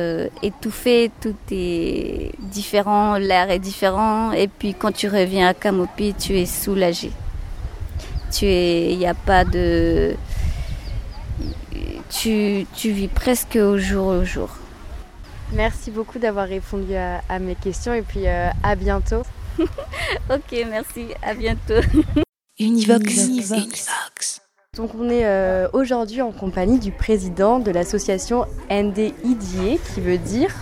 étouffée. 0.42 1.12
Tout 1.22 1.36
est 1.52 2.32
différent. 2.40 3.18
L'air 3.18 3.52
est 3.52 3.60
différent. 3.60 4.32
Et 4.32 4.48
puis, 4.48 4.74
quand 4.74 4.92
tu 4.92 5.08
reviens 5.08 5.50
à 5.50 5.54
Camopi, 5.54 6.16
tu 6.16 6.40
es 6.40 6.48
soulagé. 6.48 7.12
Tu 8.36 8.46
es. 8.46 8.92
Il 8.94 8.98
n'y 8.98 9.08
a 9.08 9.14
pas 9.14 9.46
de. 9.46 10.16
Tu, 12.10 12.66
tu 12.76 12.90
vis 12.90 13.08
presque 13.08 13.56
au 13.56 13.78
jour 13.78 14.08
au 14.08 14.24
jour. 14.24 14.50
Merci 15.52 15.92
beaucoup 15.92 16.18
d'avoir 16.18 16.48
répondu 16.48 16.96
à, 16.96 17.22
à 17.30 17.38
mes 17.38 17.54
questions 17.56 17.94
et 17.94 18.02
puis 18.02 18.26
à 18.28 18.76
bientôt. 18.76 19.22
Ok, 20.30 20.66
merci. 20.70 21.08
À 21.22 21.34
bientôt. 21.34 21.82
Univox. 22.60 23.28
Univox. 23.28 24.42
Donc 24.76 24.92
on 25.00 25.10
est 25.10 25.26
euh, 25.26 25.68
aujourd'hui 25.74 26.22
en 26.22 26.32
compagnie 26.32 26.80
du 26.80 26.92
président 26.92 27.60
de 27.60 27.72
l'association 27.72 28.46
NDIDIE 28.70 29.80
qui 29.94 30.02
veut 30.02 30.18
dire 30.18 30.54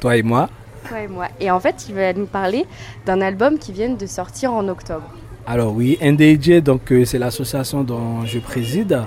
Toi 0.00 0.16
et 0.16 0.22
moi. 0.22 0.48
toi 0.88 1.00
et 1.00 1.08
moi. 1.08 1.26
Et 1.40 1.50
en 1.50 1.58
fait, 1.58 1.86
il 1.88 1.94
va 1.94 2.12
nous 2.12 2.26
parler 2.26 2.66
d'un 3.04 3.20
album 3.20 3.58
qui 3.58 3.72
vient 3.72 3.90
de 3.90 4.06
sortir 4.06 4.52
en 4.52 4.68
octobre. 4.68 5.10
Alors 5.46 5.72
oui, 5.72 5.98
NDJ, 6.00 6.62
donc 6.62 6.92
euh, 6.92 7.04
c'est 7.04 7.18
l'association 7.18 7.82
dont 7.82 8.24
je 8.26 8.38
préside. 8.38 9.00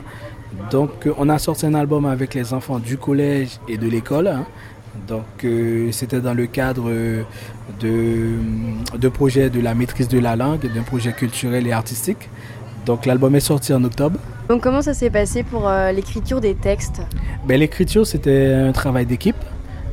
Donc 0.69 1.07
euh, 1.07 1.13
on 1.17 1.29
a 1.29 1.39
sorti 1.39 1.65
un 1.65 1.73
album 1.73 2.05
avec 2.05 2.33
les 2.33 2.53
enfants 2.53 2.79
du 2.79 2.97
collège 2.97 3.59
et 3.69 3.77
de 3.77 3.87
l'école. 3.87 4.27
hein. 4.27 4.45
Donc 5.07 5.43
euh, 5.43 5.91
c'était 5.91 6.19
dans 6.21 6.33
le 6.33 6.47
cadre 6.47 6.85
euh, 6.89 7.23
de, 7.79 8.97
de 8.97 9.09
projets 9.09 9.49
de 9.49 9.61
la 9.61 9.73
maîtrise 9.73 10.07
de 10.07 10.19
la 10.19 10.35
langue, 10.35 10.71
d'un 10.73 10.83
projet 10.83 11.13
culturel 11.13 11.65
et 11.67 11.71
artistique. 11.71 12.29
Donc 12.85 13.05
l'album 13.05 13.35
est 13.35 13.39
sorti 13.41 13.73
en 13.73 13.83
octobre. 13.83 14.19
Donc 14.49 14.61
comment 14.61 14.81
ça 14.81 14.93
s'est 14.93 15.09
passé 15.09 15.43
pour 15.43 15.67
euh, 15.67 15.91
l'écriture 15.91 16.41
des 16.41 16.55
textes? 16.55 17.01
Ben, 17.47 17.59
L'écriture, 17.59 18.05
c'était 18.05 18.53
un 18.53 18.71
travail 18.71 19.05
d'équipe. 19.05 19.35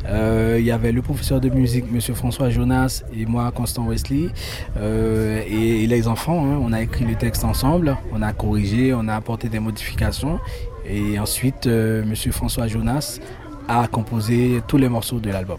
Euh, 0.07 0.57
il 0.59 0.65
y 0.65 0.71
avait 0.71 0.91
le 0.91 1.03
professeur 1.03 1.39
de 1.39 1.51
musique, 1.51 1.85
M. 1.93 2.01
François 2.15 2.49
Jonas, 2.49 3.03
et 3.15 3.27
moi, 3.27 3.51
Constant 3.55 3.87
Wesley, 3.87 4.31
euh, 4.79 5.43
et, 5.47 5.85
et 5.85 5.87
les 5.87 6.09
enfants. 6.09 6.47
hein. 6.47 6.59
on 6.63 6.73
a 6.73 6.81
écrit 6.81 7.05
le 7.05 7.15
texte 7.15 7.45
ensemble, 7.45 7.95
on 8.13 8.23
a 8.23 8.33
corrigé, 8.33 8.95
on 8.95 9.07
a 9.07 9.15
apporté 9.15 9.51
des 9.51 9.59
modifications. 9.61 10.41
Et 10.89 11.19
ensuite, 11.19 11.67
euh, 11.67 12.03
M. 12.05 12.15
François 12.33 12.67
Jonas 12.69 13.21
a 13.69 13.87
composé 13.87 14.63
tous 14.67 14.79
les 14.79 14.89
morceaux 14.89 15.21
de 15.21 15.31
l'album. 15.31 15.59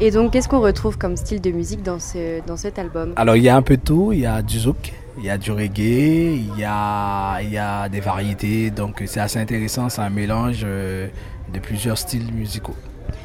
Et 0.00 0.10
donc 0.10 0.32
qu'est-ce 0.32 0.48
qu'on 0.48 0.60
retrouve 0.60 0.96
comme 0.96 1.16
style 1.16 1.40
de 1.40 1.50
musique 1.50 1.82
dans, 1.82 1.98
ce, 1.98 2.44
dans 2.46 2.56
cet 2.56 2.78
album? 2.78 3.12
Alors, 3.16 3.36
il 3.36 3.42
y 3.42 3.48
a 3.50 3.56
un 3.56 3.62
peu 3.62 3.76
de 3.76 3.82
tout. 3.82 4.12
Il 4.12 4.20
y 4.20 4.26
a 4.26 4.40
du 4.40 4.58
zouk, 4.58 4.92
il 5.18 5.24
y 5.24 5.30
a 5.30 5.36
du 5.36 5.50
reggae, 5.52 6.34
il 6.36 6.58
y 6.58 6.64
a, 6.64 7.40
il 7.42 7.50
y 7.50 7.58
a 7.58 7.88
des 7.88 8.00
variétés. 8.00 8.70
Donc, 8.70 9.02
c'est 9.06 9.20
assez 9.20 9.38
intéressant. 9.38 9.88
C'est 9.90 10.00
un 10.00 10.08
mélange 10.10 10.62
euh, 10.64 11.08
de 11.52 11.58
plusieurs 11.58 11.98
styles 11.98 12.32
musicaux. 12.32 12.74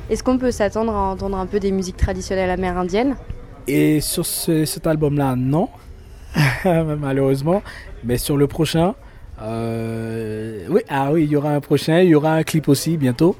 Est-ce 0.09 0.21
qu'on 0.23 0.37
peut 0.37 0.51
s'attendre 0.51 0.93
à 0.93 1.11
entendre 1.11 1.37
un 1.37 1.45
peu 1.45 1.59
des 1.59 1.71
musiques 1.71 1.97
traditionnelles 1.97 2.49
amérindiennes? 2.49 3.15
Et 3.67 4.01
sur 4.01 4.25
ce- 4.25 4.65
cet 4.65 4.85
album-là, 4.85 5.35
non, 5.37 5.69
malheureusement. 6.65 7.63
Mais 8.03 8.17
sur 8.17 8.35
le 8.37 8.47
prochain, 8.47 8.93
euh, 9.41 10.65
oui, 10.69 10.81
ah 10.89 11.11
oui, 11.11 11.23
il 11.23 11.29
y 11.31 11.35
aura 11.35 11.51
un 11.51 11.59
prochain, 11.59 12.01
il 12.01 12.09
y 12.09 12.15
aura 12.15 12.33
un 12.33 12.43
clip 12.43 12.67
aussi 12.67 12.97
bientôt. 12.97 13.35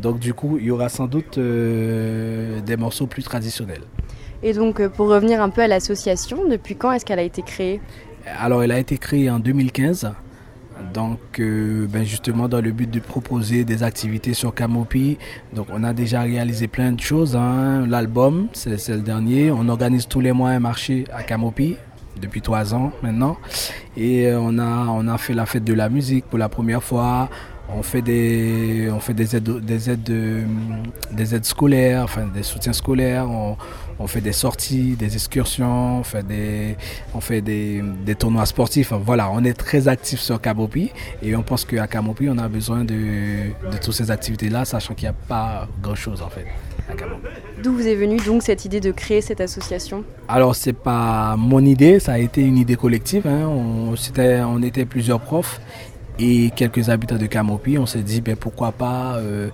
Donc 0.00 0.18
du 0.18 0.34
coup, 0.34 0.58
il 0.58 0.66
y 0.66 0.70
aura 0.70 0.88
sans 0.88 1.06
doute 1.06 1.38
euh, 1.38 2.60
des 2.60 2.76
morceaux 2.76 3.06
plus 3.06 3.22
traditionnels. 3.24 3.82
Et 4.42 4.52
donc 4.52 4.80
euh, 4.80 4.88
pour 4.88 5.08
revenir 5.08 5.42
un 5.42 5.50
peu 5.50 5.62
à 5.62 5.66
l'association, 5.66 6.48
depuis 6.48 6.76
quand 6.76 6.92
est-ce 6.92 7.04
qu'elle 7.04 7.18
a 7.18 7.22
été 7.22 7.42
créée? 7.42 7.80
Alors, 8.40 8.62
elle 8.62 8.72
a 8.72 8.78
été 8.78 8.98
créée 8.98 9.30
en 9.30 9.38
2015. 9.38 10.12
Donc, 10.94 11.18
euh, 11.40 11.86
ben 11.88 12.04
justement, 12.04 12.48
dans 12.48 12.60
le 12.60 12.70
but 12.70 12.88
de 12.90 13.00
proposer 13.00 13.64
des 13.64 13.82
activités 13.82 14.34
sur 14.34 14.54
Camopi. 14.54 15.18
Donc, 15.54 15.66
on 15.72 15.82
a 15.82 15.92
déjà 15.92 16.20
réalisé 16.20 16.68
plein 16.68 16.92
de 16.92 17.00
choses. 17.00 17.34
hein. 17.34 17.86
L'album, 17.88 18.48
c'est 18.52 18.88
le 18.88 19.00
dernier. 19.00 19.50
On 19.50 19.68
organise 19.68 20.06
tous 20.06 20.20
les 20.20 20.32
mois 20.32 20.50
un 20.50 20.60
marché 20.60 21.04
à 21.12 21.22
Camopi 21.24 21.76
depuis 22.20 22.42
trois 22.42 22.74
ans 22.74 22.92
maintenant. 23.02 23.38
Et 23.96 24.30
on 24.34 24.58
a, 24.58 24.86
on 24.88 25.08
a 25.08 25.18
fait 25.18 25.34
la 25.34 25.46
fête 25.46 25.64
de 25.64 25.74
la 25.74 25.88
musique 25.88 26.26
pour 26.26 26.38
la 26.38 26.48
première 26.48 26.82
fois. 26.82 27.28
On 27.70 27.82
fait 27.82 28.00
des, 28.02 28.88
on 28.90 28.98
fait 28.98 29.12
des 29.14 29.36
aides, 29.36 29.60
des 29.60 29.90
aides, 29.90 30.02
de- 30.02 30.42
des 31.12 31.34
aides 31.34 31.44
scolaires, 31.44 32.02
enfin 32.04 32.26
des 32.26 32.42
soutiens 32.42 32.72
scolaires. 32.72 33.28
On, 33.30 33.56
on 34.00 34.06
fait 34.06 34.20
des 34.22 34.32
sorties, 34.32 34.96
des 34.96 35.12
excursions, 35.14 35.98
on 35.98 36.02
fait 36.02 36.22
des, 36.26 36.76
on 37.14 37.20
fait 37.20 37.40
des, 37.42 37.82
des 38.06 38.14
tournois 38.14 38.46
sportifs. 38.46 38.92
Enfin, 38.92 39.02
Voilà, 39.04 39.30
on 39.30 39.44
est 39.44 39.52
très 39.52 39.86
actifs 39.88 40.20
sur 40.20 40.40
Camopi 40.40 40.92
et 41.22 41.36
on 41.36 41.42
pense 41.42 41.64
qu'à 41.66 41.86
Camopi, 41.86 42.28
on 42.30 42.38
a 42.38 42.48
besoin 42.48 42.84
de, 42.84 42.94
de 43.70 43.76
toutes 43.82 43.94
ces 43.94 44.10
activités-là, 44.10 44.64
sachant 44.64 44.94
qu'il 44.94 45.04
n'y 45.06 45.10
a 45.14 45.18
pas 45.28 45.68
grand-chose 45.82 46.22
en 46.22 46.28
fait. 46.30 46.46
D'où 47.62 47.74
vous 47.74 47.86
est 47.86 47.96
venue 47.96 48.16
donc 48.24 48.42
cette 48.42 48.64
idée 48.64 48.80
de 48.80 48.92
créer 48.92 49.20
cette 49.20 49.42
association? 49.42 50.04
Alors, 50.26 50.54
c'est 50.56 50.72
pas 50.72 51.34
mon 51.36 51.62
idée, 51.62 52.00
ça 52.00 52.12
a 52.12 52.18
été 52.18 52.40
une 52.40 52.56
idée 52.56 52.76
collective. 52.76 53.26
hein. 53.26 53.46
On 53.46 54.62
était 54.62 54.86
plusieurs 54.86 55.20
profs 55.20 55.60
et 56.18 56.50
quelques 56.54 56.88
habitants 56.90 57.16
de 57.16 57.26
Camopi. 57.26 57.78
On 57.78 57.86
s'est 57.86 58.02
dit, 58.02 58.20
ben, 58.20 58.36
pourquoi 58.36 58.72
pas 58.72 59.16
euh, 59.16 59.48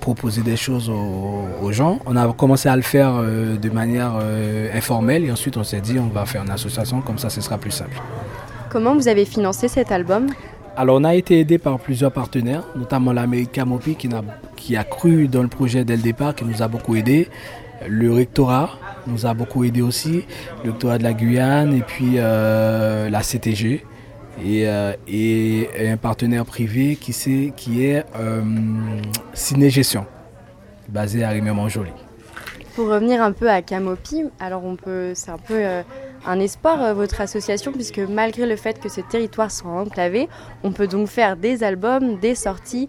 proposer 0.00 0.42
des 0.42 0.56
choses 0.56 0.88
aux, 0.90 1.44
aux 1.62 1.72
gens. 1.72 1.98
On 2.06 2.16
a 2.16 2.32
commencé 2.32 2.68
à 2.68 2.76
le 2.76 2.82
faire 2.82 3.12
euh, 3.16 3.56
de 3.56 3.70
manière 3.70 4.12
euh, 4.20 4.68
informelle 4.76 5.24
et 5.24 5.30
ensuite 5.32 5.56
on 5.56 5.64
s'est 5.64 5.80
dit, 5.80 5.98
on 5.98 6.08
va 6.08 6.26
faire 6.26 6.42
une 6.42 6.50
association, 6.50 7.00
comme 7.00 7.18
ça 7.18 7.30
ce 7.30 7.40
sera 7.40 7.58
plus 7.58 7.70
simple. 7.70 8.00
Comment 8.70 8.94
vous 8.94 9.08
avez 9.08 9.24
financé 9.24 9.68
cet 9.68 9.92
album? 9.92 10.26
Alors, 10.76 10.98
on 11.00 11.04
a 11.04 11.14
été 11.16 11.40
aidé 11.40 11.58
par 11.58 11.78
plusieurs 11.80 12.12
partenaires, 12.12 12.62
notamment 12.76 13.12
l'Amérique 13.12 13.50
Camopi 13.50 13.96
qui, 13.96 14.06
n'a- 14.08 14.22
qui 14.54 14.76
a 14.76 14.84
cru 14.84 15.26
dans 15.26 15.42
le 15.42 15.48
projet 15.48 15.84
dès 15.84 15.96
le 15.96 16.02
départ, 16.02 16.34
qui 16.36 16.44
nous 16.44 16.62
a 16.62 16.68
beaucoup 16.68 16.94
aidé. 16.94 17.28
Le 17.88 18.12
rectorat 18.12 18.70
nous 19.08 19.26
a 19.26 19.34
beaucoup 19.34 19.64
aidé 19.64 19.82
aussi, 19.82 20.24
le 20.64 20.70
rectorat 20.70 20.98
de 20.98 21.02
la 21.02 21.14
Guyane 21.14 21.72
et 21.74 21.80
puis 21.80 22.12
euh, 22.16 23.08
la 23.10 23.20
CTG. 23.22 23.84
Et, 24.44 24.68
euh, 24.68 24.92
et 25.08 25.68
un 25.88 25.96
partenaire 25.96 26.44
privé 26.44 26.96
qui, 26.96 27.12
c'est- 27.12 27.52
qui 27.56 27.84
est 27.84 28.04
euh, 28.16 28.42
Ciné 29.34 29.68
Gestion, 29.70 30.06
basé 30.88 31.24
à 31.24 31.30
Rimé-Montjoly. 31.30 31.90
Pour 32.76 32.88
revenir 32.88 33.20
un 33.22 33.32
peu 33.32 33.50
à 33.50 33.60
Camopi, 33.62 34.22
alors 34.38 34.64
on 34.64 34.76
peut, 34.76 35.10
c'est 35.14 35.30
un 35.32 35.38
peu 35.38 35.54
euh, 35.54 35.82
un 36.24 36.38
espoir 36.38 36.94
votre 36.94 37.20
association 37.20 37.72
puisque 37.72 37.98
malgré 37.98 38.46
le 38.46 38.54
fait 38.54 38.78
que 38.80 38.88
ces 38.88 39.02
territoires 39.02 39.50
sont 39.50 39.68
enclavés, 39.68 40.28
on 40.62 40.70
peut 40.70 40.86
donc 40.86 41.08
faire 41.08 41.36
des 41.36 41.64
albums, 41.64 42.18
des 42.18 42.36
sorties. 42.36 42.88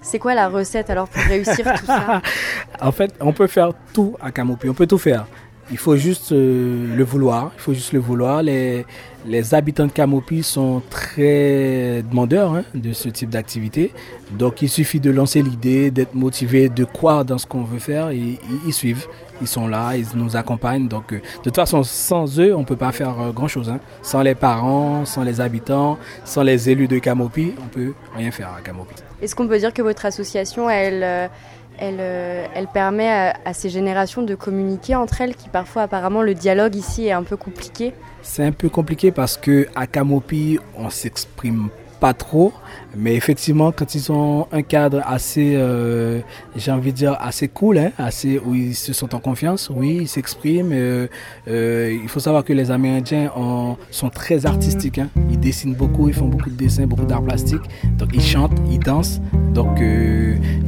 C'est 0.00 0.18
quoi 0.18 0.34
la 0.34 0.48
recette 0.48 0.88
alors 0.90 1.08
pour 1.08 1.22
réussir 1.24 1.66
tout 1.78 1.86
ça? 1.86 2.22
En 2.80 2.92
fait, 2.92 3.12
on 3.20 3.32
peut 3.32 3.48
faire 3.48 3.72
tout 3.92 4.16
à 4.20 4.30
Camopi, 4.30 4.68
on 4.70 4.74
peut 4.74 4.86
tout 4.86 4.98
faire. 4.98 5.26
Il 5.70 5.76
faut 5.76 5.96
juste 5.96 6.32
euh, 6.32 6.96
le 6.96 7.04
vouloir, 7.04 7.50
il 7.56 7.60
faut 7.60 7.74
juste 7.74 7.92
le 7.92 7.98
vouloir. 7.98 8.42
Les, 8.42 8.86
les 9.26 9.54
habitants 9.54 9.86
de 9.86 9.92
Camopi 9.92 10.42
sont 10.42 10.80
très 10.88 12.02
demandeurs 12.08 12.54
hein, 12.54 12.64
de 12.74 12.94
ce 12.94 13.10
type 13.10 13.28
d'activité. 13.28 13.92
Donc 14.32 14.62
il 14.62 14.70
suffit 14.70 14.98
de 14.98 15.10
lancer 15.10 15.42
l'idée, 15.42 15.90
d'être 15.90 16.14
motivé, 16.14 16.70
de 16.70 16.84
croire 16.84 17.26
dans 17.26 17.36
ce 17.36 17.46
qu'on 17.46 17.64
veut 17.64 17.78
faire 17.80 18.12
ils, 18.12 18.38
suivent. 18.72 19.06
Ils 19.42 19.46
sont 19.46 19.68
là, 19.68 19.94
ils 19.94 20.06
nous 20.14 20.36
accompagnent. 20.36 20.88
Donc 20.88 21.12
euh, 21.12 21.16
de 21.16 21.42
toute 21.42 21.56
façon, 21.56 21.82
sans 21.82 22.40
eux, 22.40 22.54
on 22.54 22.60
ne 22.60 22.64
peut 22.64 22.76
pas 22.76 22.92
faire 22.92 23.20
euh, 23.20 23.30
grand-chose. 23.32 23.68
hein. 23.68 23.80
Sans 24.00 24.22
les 24.22 24.34
parents, 24.34 25.04
sans 25.04 25.22
les 25.22 25.38
habitants, 25.40 25.98
sans 26.24 26.42
les 26.42 26.70
élus 26.70 26.88
de 26.88 26.98
Camopi, 26.98 27.52
on 27.62 27.68
peut 27.68 27.92
rien 28.16 28.30
faire 28.30 28.54
à 28.56 28.62
Camopi. 28.62 28.94
Est-ce 29.20 29.34
qu'on 29.36 29.48
peut 29.48 29.58
dire 29.58 29.74
que 29.74 29.82
votre 29.82 30.06
association, 30.06 30.70
elle, 30.70 31.28
elle, 31.78 31.98
euh, 32.00 32.46
elle 32.54 32.66
permet 32.66 33.08
à, 33.08 33.52
ces 33.52 33.68
générations 33.68 34.22
de 34.22 34.34
communiquer 34.34 34.94
entre 34.94 35.20
elles 35.20 35.34
qui 35.34 35.48
parfois 35.48 35.82
apparemment 35.82 36.22
le 36.22 36.34
dialogue 36.34 36.74
ici 36.74 37.06
est 37.06 37.12
un 37.12 37.22
peu 37.22 37.36
compliqué. 37.36 37.94
C'est 38.22 38.44
un 38.44 38.52
peu 38.52 38.68
compliqué 38.68 39.10
parce 39.10 39.36
que 39.36 39.66
à 39.74 39.86
Camopi, 39.86 40.58
on 40.76 40.90
s'exprime 40.90 41.68
pas 42.00 42.14
trop, 42.14 42.52
mais 42.96 43.14
effectivement, 43.14 43.72
quand 43.72 43.94
ils 43.94 44.10
ont 44.12 44.46
un 44.52 44.62
cadre 44.62 45.02
assez, 45.06 45.54
euh, 45.56 46.20
j'ai 46.56 46.70
envie 46.70 46.92
de 46.92 46.96
dire 46.96 47.16
assez 47.20 47.48
cool, 47.48 47.78
hein, 47.78 47.90
assez 47.98 48.38
où 48.44 48.54
ils 48.54 48.74
se 48.74 48.92
sentent 48.92 49.14
en 49.14 49.20
confiance, 49.20 49.70
oui, 49.74 49.98
ils 50.02 50.08
s'expriment. 50.08 50.72
euh, 50.72 51.06
euh, 51.48 51.98
il 52.02 52.08
faut 52.08 52.20
savoir 52.20 52.44
que 52.44 52.52
les 52.52 52.70
Amérindiens 52.70 53.30
ont- 53.36 53.76
sont 53.90 54.10
très 54.10 54.46
artistiques, 54.46 54.98
hein. 54.98 55.08
ils 55.30 55.40
dessinent 55.40 55.74
beaucoup, 55.74 56.08
ils 56.08 56.14
font 56.14 56.28
beaucoup 56.28 56.50
de 56.50 56.56
dessins, 56.56 56.86
beaucoup 56.86 57.04
d'art 57.06 57.22
plastique, 57.22 57.62
donc 57.98 58.10
ils 58.14 58.22
chantent, 58.22 58.58
ils 58.70 58.78
dansent. 58.78 59.20
Donc, 59.52 59.82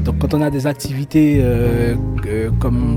donc 0.05 0.19
quand 0.19 0.35
on 0.35 0.41
a 0.43 0.51
des 0.51 0.67
activités 0.67 1.43
comme 2.59 2.97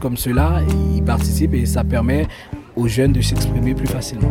comme 0.00 0.16
cela, 0.16 0.60
ils 0.94 1.02
participent 1.02 1.54
et 1.54 1.66
ça 1.66 1.82
permet 1.84 2.26
aux 2.76 2.86
jeunes 2.86 3.12
de 3.12 3.20
s'exprimer 3.20 3.74
plus 3.74 3.88
facilement. 3.88 4.30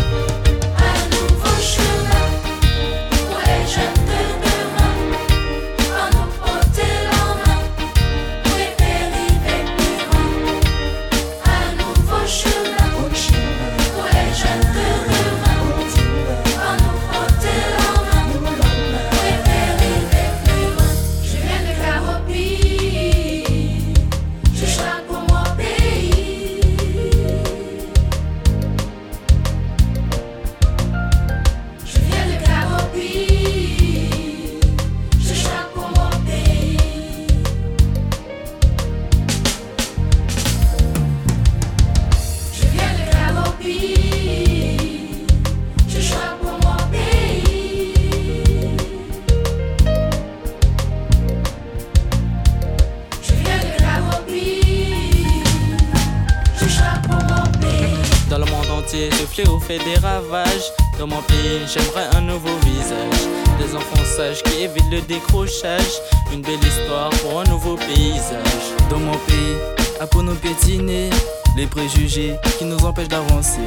mon 61.07 61.21
pays, 61.23 61.61
j'aimerais 61.67 62.07
un 62.15 62.21
nouveau 62.21 62.55
visage. 62.63 63.27
Des 63.59 63.75
enfants 63.75 64.05
sages 64.05 64.43
qui 64.43 64.63
évitent 64.63 64.91
le 64.91 65.01
décrochage. 65.01 66.01
Une 66.33 66.41
belle 66.41 66.63
histoire 66.63 67.09
pour 67.21 67.39
un 67.39 67.43
nouveau 67.45 67.75
paysage. 67.75 68.65
Dans 68.89 68.99
mon 68.99 69.17
pays, 69.27 69.57
à 69.99 70.07
pour 70.07 70.23
nous 70.23 70.35
piétiner. 70.35 71.09
Les 71.55 71.67
préjugés 71.67 72.35
qui 72.57 72.65
nous 72.65 72.77
empêchent 72.85 73.09
d'avancer. 73.09 73.59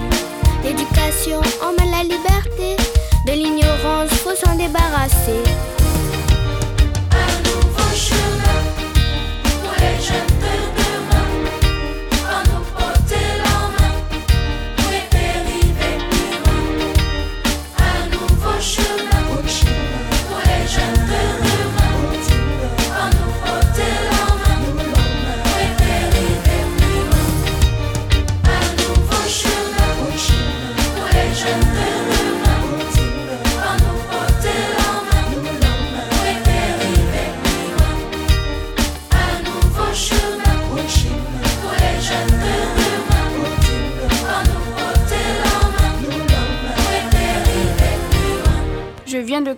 L'éducation 0.64 1.40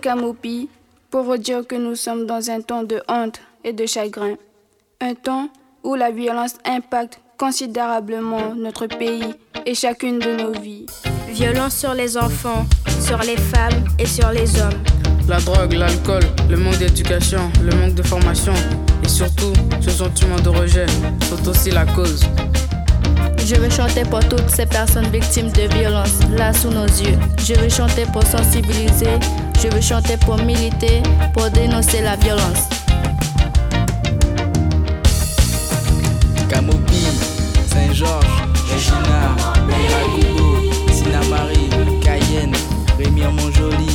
Camopi 0.07 0.69
pour 1.11 1.23
vous 1.23 1.35
dire 1.35 1.67
que 1.67 1.75
nous 1.75 1.95
sommes 1.97 2.25
dans 2.25 2.49
un 2.49 2.61
temps 2.61 2.83
de 2.83 3.01
honte 3.09 3.41
et 3.65 3.73
de 3.73 3.85
chagrin. 3.85 4.35
Un 5.01 5.15
temps 5.15 5.49
où 5.83 5.95
la 5.95 6.11
violence 6.11 6.53
impacte 6.63 7.19
considérablement 7.37 8.55
notre 8.55 8.87
pays 8.87 9.33
et 9.65 9.75
chacune 9.75 10.19
de 10.19 10.31
nos 10.31 10.53
vies. 10.53 10.85
Violence 11.27 11.75
sur 11.75 11.93
les 11.93 12.15
enfants, 12.15 12.65
sur 13.01 13.17
les 13.17 13.35
femmes 13.35 13.83
et 13.99 14.05
sur 14.05 14.31
les 14.31 14.49
hommes. 14.61 14.81
La 15.27 15.41
drogue, 15.41 15.73
l'alcool, 15.73 16.23
le 16.49 16.55
manque 16.55 16.77
d'éducation, 16.77 17.51
le 17.61 17.75
manque 17.75 17.95
de 17.95 18.03
formation 18.03 18.53
et 19.03 19.09
surtout 19.09 19.51
ce 19.81 19.89
sentiment 19.89 20.39
de 20.39 20.47
rejet 20.47 20.85
sont 21.29 21.49
aussi 21.49 21.69
la 21.69 21.85
cause. 21.85 22.21
Je 23.49 23.55
veux 23.55 23.69
chanter 23.69 24.03
pour 24.03 24.19
toutes 24.27 24.49
ces 24.49 24.65
personnes 24.65 25.09
victimes 25.09 25.51
de 25.51 25.73
violences 25.73 26.19
là 26.37 26.51
sous 26.51 26.69
nos 26.69 26.85
yeux. 26.85 27.17
Je 27.39 27.53
veux 27.53 27.69
chanter 27.69 28.03
pour 28.11 28.23
sensibiliser 28.23 29.19
je 29.63 29.69
veux 29.69 29.81
chanter 29.81 30.17
pour 30.17 30.37
militer, 30.37 31.01
pour 31.33 31.49
dénoncer 31.49 32.01
la 32.01 32.15
violence. 32.15 32.69
Camopi, 36.47 37.07
Saint-Georges, 37.67 38.43
Regina, 38.71 39.35
Miracubo, 39.65 40.71
Sinamari, 40.91 41.69
Cayenne, 42.01 42.55
Rémier 42.99 43.27
Montjoli, 43.27 43.87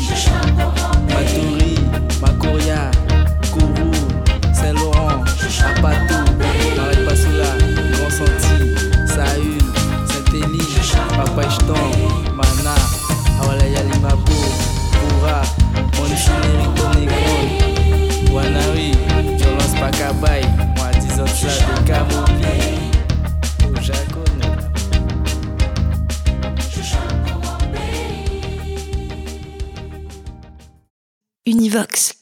Maturi, 1.08 1.61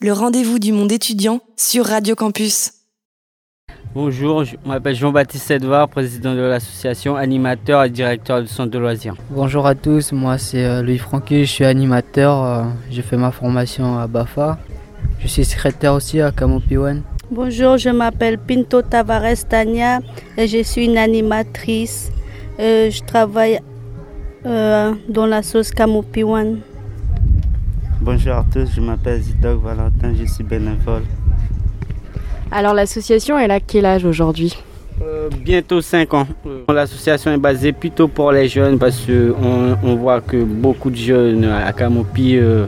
Le 0.01 0.13
rendez-vous 0.13 0.61
du 0.61 0.71
monde 0.71 0.93
étudiant 0.93 1.41
sur 1.57 1.87
Radio 1.87 2.15
Campus. 2.15 2.71
Bonjour, 3.95 4.45
je 4.45 4.55
m'appelle 4.65 4.95
Jean-Baptiste 4.95 5.51
Edouard, 5.51 5.89
président 5.89 6.37
de 6.37 6.41
l'association, 6.41 7.17
animateur 7.17 7.83
et 7.83 7.91
directeur 7.91 8.43
du 8.43 8.47
centre 8.47 8.71
de 8.71 8.79
loisirs. 8.79 9.17
Bonjour 9.31 9.67
à 9.67 9.75
tous, 9.75 10.13
moi 10.13 10.39
c'est 10.39 10.65
euh, 10.65 10.83
Louis 10.83 10.99
Franqui, 10.99 11.47
je 11.47 11.51
suis 11.51 11.65
animateur, 11.65 12.45
euh, 12.45 12.63
j'ai 12.91 13.03
fait 13.03 13.17
ma 13.17 13.33
formation 13.33 13.99
à 13.99 14.07
BAFA. 14.07 14.57
Je 15.19 15.27
suis 15.27 15.45
secrétaire 15.45 15.95
aussi 15.95 16.21
à 16.21 16.31
Camopi 16.31 16.77
One. 16.77 17.03
Bonjour, 17.33 17.77
je 17.77 17.91
m'appelle 17.91 18.39
Pinto 18.39 18.83
Tavares 18.83 19.49
Tania 19.49 19.99
et 20.37 20.47
je 20.47 20.63
suis 20.63 20.85
une 20.85 20.99
animatrice. 20.99 22.13
Euh, 22.61 22.89
je 22.89 23.03
travaille 23.03 23.59
dans 24.45 25.27
la 25.27 25.43
sauce 25.43 25.73
Camopi 25.73 26.23
One. 26.23 26.61
Bonjour 28.03 28.33
à 28.33 28.47
tous, 28.51 28.67
je 28.75 28.81
m'appelle 28.81 29.21
Zidog 29.21 29.61
Valentin, 29.63 30.15
je 30.19 30.25
suis 30.25 30.43
bénévole. 30.43 31.03
Alors 32.51 32.73
l'association, 32.73 33.39
elle 33.39 33.51
a 33.51 33.61
quel 33.61 33.85
âge 33.85 34.07
aujourd'hui? 34.07 34.57
Euh, 35.03 35.29
bientôt 35.45 35.83
5 35.83 36.15
ans. 36.15 36.27
Euh, 36.47 36.63
L'association 36.73 37.31
est 37.31 37.37
basée 37.37 37.73
plutôt 37.73 38.09
pour 38.09 38.33
les 38.33 38.49
jeunes 38.49 38.79
parce 38.79 39.01
qu'on 39.01 39.77
on 39.83 39.97
voit 39.97 40.23
que 40.23 40.43
beaucoup 40.43 40.89
de 40.89 40.97
jeunes 40.97 41.45
à 41.45 41.71
Camopi, 41.75 42.39
euh, 42.39 42.65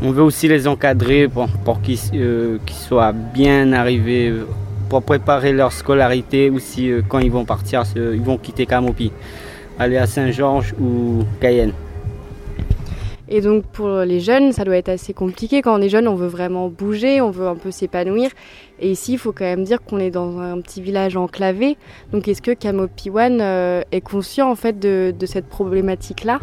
on 0.00 0.12
veut 0.12 0.22
aussi 0.22 0.48
les 0.48 0.66
encadrer 0.66 1.28
pour, 1.28 1.48
pour 1.62 1.82
qu'ils 1.82 1.98
euh, 2.14 2.56
soient 2.70 3.12
bien 3.12 3.74
arrivés, 3.74 4.32
pour 4.88 5.02
préparer 5.02 5.52
leur 5.52 5.72
scolarité 5.72 6.48
aussi 6.48 6.90
quand 7.06 7.18
ils 7.18 7.30
vont 7.30 7.44
partir, 7.44 7.82
ils 7.96 8.22
vont 8.22 8.38
quitter 8.38 8.64
Camopi, 8.64 9.12
aller 9.78 9.98
à 9.98 10.06
Saint-Georges 10.06 10.74
ou 10.80 11.22
Cayenne. 11.38 11.72
Et 13.34 13.40
donc 13.40 13.64
pour 13.64 13.88
les 13.88 14.20
jeunes, 14.20 14.52
ça 14.52 14.62
doit 14.62 14.76
être 14.76 14.90
assez 14.90 15.14
compliqué. 15.14 15.62
Quand 15.62 15.78
on 15.78 15.80
est 15.80 15.88
jeune, 15.88 16.06
on 16.06 16.14
veut 16.14 16.26
vraiment 16.26 16.68
bouger, 16.68 17.22
on 17.22 17.30
veut 17.30 17.46
un 17.46 17.54
peu 17.54 17.70
s'épanouir. 17.70 18.28
Et 18.78 18.90
ici, 18.90 19.14
il 19.14 19.18
faut 19.18 19.32
quand 19.32 19.46
même 19.46 19.64
dire 19.64 19.82
qu'on 19.82 19.98
est 19.98 20.10
dans 20.10 20.38
un 20.38 20.60
petit 20.60 20.82
village 20.82 21.16
enclavé. 21.16 21.78
Donc 22.12 22.28
est-ce 22.28 22.42
que 22.42 22.50
Camopi 22.50 23.08
One 23.08 23.38
euh, 23.40 23.80
est 23.90 24.02
conscient 24.02 24.50
en 24.50 24.54
fait 24.54 24.78
de, 24.78 25.14
cette 25.24 25.46
problématique-là? 25.46 26.40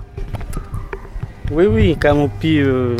Oui, 1.51 1.67
oui, 1.67 1.95
Camopi, 1.95 2.59
euh, 2.59 2.97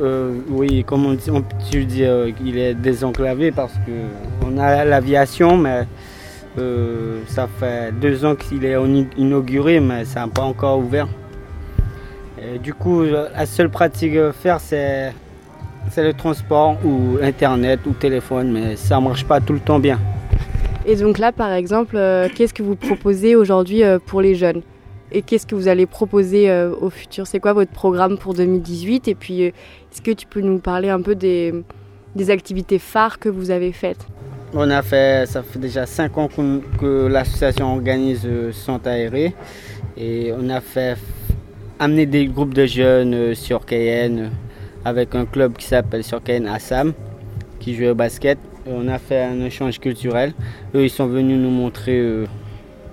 euh, 0.00 0.40
oui, 0.48 0.82
comme 0.82 1.06
on, 1.06 1.16
on- 1.32 1.44
dis, 1.84 2.02
euh, 2.02 2.32
il 2.44 2.58
est 2.58 2.74
désenclavé 2.74 3.52
parce 3.52 3.74
que 3.86 3.92
on 4.44 4.58
a 4.58 4.84
l'aviation, 4.84 5.56
mais 5.56 5.86
ça 7.28 7.46
fait 7.60 7.92
deux 8.00 8.24
ans 8.24 8.34
qu'il 8.34 8.64
est 8.64 8.74
inauguré, 9.16 9.78
mais 9.78 10.04
ça 10.04 10.20
n'a 10.22 10.28
pas 10.28 10.42
encore 10.42 10.80
ouvert. 10.80 11.06
Et 12.42 12.58
du 12.58 12.72
coup, 12.74 13.02
la 13.02 13.46
seule 13.46 13.68
pratique 13.70 14.16
à 14.16 14.32
faire, 14.32 14.60
c'est 14.60 15.12
c'est 15.90 16.04
le 16.04 16.12
transport 16.12 16.76
ou 16.84 17.18
Internet 17.22 17.80
ou 17.86 17.92
téléphone, 17.92 18.52
mais 18.52 18.76
ça 18.76 19.00
ne 19.00 19.04
marche 19.04 19.24
pas 19.24 19.40
tout 19.40 19.54
le 19.54 19.60
temps 19.60 19.78
bien. 19.78 19.98
Et 20.86 20.94
donc 20.96 21.18
là, 21.18 21.32
par 21.32 21.52
exemple, 21.52 21.96
euh, 21.96 22.28
qu'est-ce 22.34 22.54
que 22.54 22.62
vous 22.62 22.76
proposez 22.76 23.34
aujourd'hui 23.34 23.82
euh, 23.82 23.98
pour 24.04 24.20
les 24.20 24.34
jeunes? 24.34 24.62
Et 25.12 25.22
qu'est-ce 25.22 25.46
que 25.46 25.54
vous 25.54 25.68
allez 25.68 25.86
proposer 25.86 26.50
euh, 26.50 26.70
au 26.80 26.90
futur? 26.90 27.26
C'est 27.26 27.40
quoi 27.40 27.52
votre 27.54 27.72
programme 27.72 28.16
pour 28.18 28.34
2018 28.34 29.08
Et 29.08 29.14
puis, 29.14 29.42
est-ce 29.42 30.00
que 30.02 30.10
tu 30.12 30.26
peux 30.26 30.40
nous 30.40 30.58
parler 30.58 30.88
un 30.90 31.00
peu 31.00 31.14
des, 31.14 31.52
des 32.14 32.30
activités 32.30 32.78
phares 32.78 33.18
que 33.18 33.28
vous 33.28 33.50
avez 33.50 33.72
faites? 33.72 34.06
On 34.54 34.68
a 34.70 34.82
fait, 34.82 35.26
ça 35.28 35.42
fait 35.42 35.58
déjà 35.58 35.86
cinq 35.86 36.16
ans 36.18 36.28
qu'on- 36.28 36.60
que 36.78 37.06
l'association 37.06 37.72
organise 37.74 38.28
Centre 38.52 38.88
aéré. 38.88 39.34
Et 39.96 40.32
on 40.38 40.48
a 40.50 40.60
fait 40.60 40.96
amener 41.80 42.04
des 42.04 42.26
groupes 42.26 42.52
de 42.54 42.66
jeunes 42.66 43.14
euh, 43.14 43.34
sur 43.34 43.64
Cayenne 43.64 44.18
euh, 44.20 44.28
avec 44.84 45.14
un 45.14 45.24
club 45.24 45.56
qui 45.56 45.64
s'appelle 45.66 46.04
sur 46.04 46.22
Cayenne 46.22 46.46
Assam 46.46 46.92
qui 47.58 47.74
joue 47.74 47.86
au 47.86 47.94
basket. 47.94 48.38
Et 48.66 48.70
on 48.70 48.86
a 48.88 48.98
fait 48.98 49.22
un 49.22 49.40
échange 49.40 49.80
culturel. 49.80 50.34
Eux, 50.74 50.84
ils 50.84 50.90
sont 50.90 51.06
venus 51.06 51.38
nous 51.38 51.50
montrer 51.50 51.98
euh, 51.98 52.26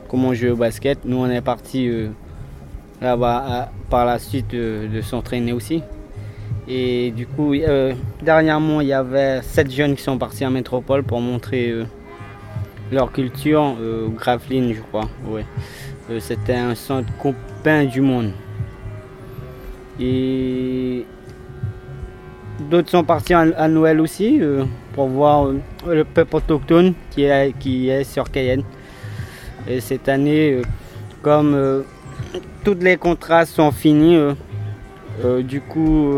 comment 0.08 0.34
jouer 0.34 0.52
au 0.52 0.56
basket. 0.56 1.00
Nous, 1.04 1.18
on 1.18 1.30
est 1.30 1.42
partis 1.42 1.88
euh, 1.90 2.08
là-bas 3.02 3.72
par 3.90 4.06
la 4.06 4.20
suite 4.20 4.54
euh, 4.54 4.88
de 4.88 5.02
s'entraîner 5.02 5.52
aussi. 5.52 5.84
Et 6.70 7.12
du 7.12 7.28
coup, 7.28 7.54
euh, 7.54 7.94
dernièrement, 8.22 8.80
il 8.80 8.88
y 8.88 8.94
avait 8.94 9.42
sept 9.42 9.70
jeunes 9.70 9.96
qui 9.96 10.04
sont 10.04 10.18
partis 10.18 10.46
en 10.46 10.52
métropole 10.52 11.04
pour 11.04 11.20
montrer 11.20 11.70
euh, 11.72 11.86
leur 12.92 13.12
culture, 13.12 13.76
euh, 13.82 14.08
Gravelines, 14.08 14.74
je 14.74 14.82
crois. 14.82 15.10
Euh, 15.30 16.20
C'était 16.22 16.56
un 16.56 16.76
centre 16.76 17.10
copain 17.18 17.84
du 17.84 18.00
monde. 18.00 18.32
Et 20.00 21.06
d'autres 22.70 22.90
sont 22.90 23.04
partis 23.04 23.34
à, 23.34 23.68
Noël 23.68 24.00
aussi 24.00 24.40
euh, 24.42 24.66
pour 24.94 25.08
voir 25.08 25.48
euh, 25.48 25.60
le 25.88 26.04
peuple 26.04 26.38
autochtone 26.38 26.94
qui 27.12 27.24
est, 27.24 28.04
sur 28.04 28.30
Cayenne. 28.30 28.64
Et 29.68 29.80
cette 29.80 30.08
année, 30.08 30.54
euh, 30.54 30.62
comme 31.22 31.84
tous 32.64 32.78
les 32.80 32.96
contrats 32.96 33.46
sont 33.46 33.72
finis, 33.72 34.18
du 35.44 35.60
coup, 35.60 36.14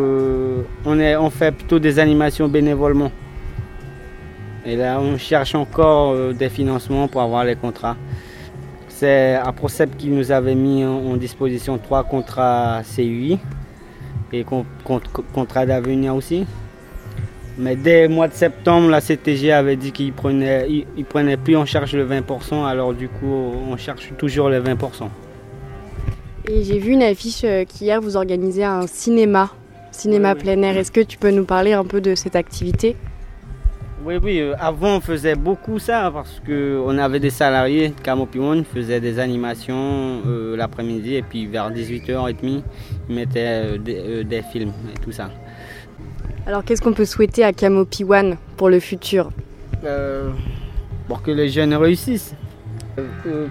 on, 0.85 1.29
fait 1.31 1.51
plutôt 1.51 1.79
des 1.79 1.97
animations 1.97 2.47
bénévolement. 2.47 3.11
Et 4.65 4.75
là, 4.75 4.99
on 4.99 5.17
cherche 5.17 5.55
encore 5.55 6.33
des 6.33 6.49
financements 6.49 7.07
pour 7.07 7.21
avoir 7.21 7.43
les 7.43 7.55
contrats. 7.55 7.95
C'est 8.89 9.35
Aprocep 9.35 9.97
qui 9.97 10.09
nous 10.09 10.31
avait 10.31 10.53
mis 10.53 10.85
en 10.85 11.15
disposition 11.15 11.79
trois 11.79 12.03
contrats 12.03 12.81
CUI 12.83 13.39
et 14.33 14.43
con- 14.43 14.65
con- 14.83 15.01
contrats 15.33 15.65
d'avenir 15.65 16.15
aussi. 16.15 16.45
Mais 17.57 17.75
dès 17.75 18.07
le 18.07 18.13
mois 18.13 18.27
de 18.27 18.33
septembre, 18.33 18.89
la 18.89 19.01
CTG 19.01 19.51
avait 19.51 19.75
dit 19.75 19.91
qu'il 19.91 20.13
prenait, 20.13 20.65
il, 20.69 20.85
il 20.97 21.03
prenait 21.05 21.35
plus 21.35 21.57
en 21.57 21.65
charge 21.65 21.93
le 21.93 22.07
20%, 22.07 22.65
alors 22.65 22.93
du 22.93 23.09
coup, 23.09 23.25
on 23.69 23.75
cherche 23.75 24.13
toujours 24.17 24.49
les 24.49 24.59
20%. 24.59 25.09
Et 26.47 26.63
j'ai 26.63 26.79
vu 26.79 26.93
une 26.93 27.03
affiche 27.03 27.41
euh, 27.43 27.65
qu'hier 27.65 27.99
vous 28.01 28.15
organisez 28.15 28.63
un 28.63 28.87
cinéma, 28.87 29.49
cinéma 29.91 30.35
plein 30.35 30.61
air. 30.61 30.77
Est-ce 30.77 30.91
que 30.91 31.01
tu 31.01 31.17
peux 31.17 31.31
nous 31.31 31.43
parler 31.43 31.73
un 31.73 31.83
peu 31.83 31.99
de 32.01 32.15
cette 32.15 32.35
activité? 32.35 32.95
Oui, 34.05 34.15
oui, 34.23 34.39
euh, 34.39 34.55
avant 34.59 34.95
on 34.97 35.01
faisait 35.01 35.35
beaucoup 35.35 35.77
ça 35.77 36.09
parce 36.13 36.41
qu'on 36.45 36.97
avait 36.97 37.19
des 37.19 37.29
salariés, 37.29 37.93
Camopi 38.01 38.39
One 38.39 38.63
faisait 38.63 39.01
des 39.01 39.19
animations 39.19 40.21
euh, 40.25 40.55
l'après-midi 40.55 41.15
et 41.15 41.21
puis 41.21 41.45
vers 41.47 41.69
18h30 41.69 42.61
ils 43.09 43.15
mettaient 43.15 43.73
euh, 43.73 43.77
des, 43.77 44.23
des 44.23 44.41
films 44.41 44.71
et 44.95 44.99
tout 44.99 45.11
ça. 45.11 45.29
Alors 46.47 46.63
qu'est-ce 46.63 46.81
qu'on 46.81 46.93
peut 46.93 47.05
souhaiter 47.05 47.43
à 47.43 47.51
Camopi 47.51 48.05
One 48.05 48.37
pour 48.55 48.69
le 48.69 48.79
futur? 48.79 49.31
Euh, 49.83 50.31
pour 51.07 51.21
que 51.21 51.31
les 51.31 51.49
jeunes 51.49 51.73
réussissent. 51.73 52.35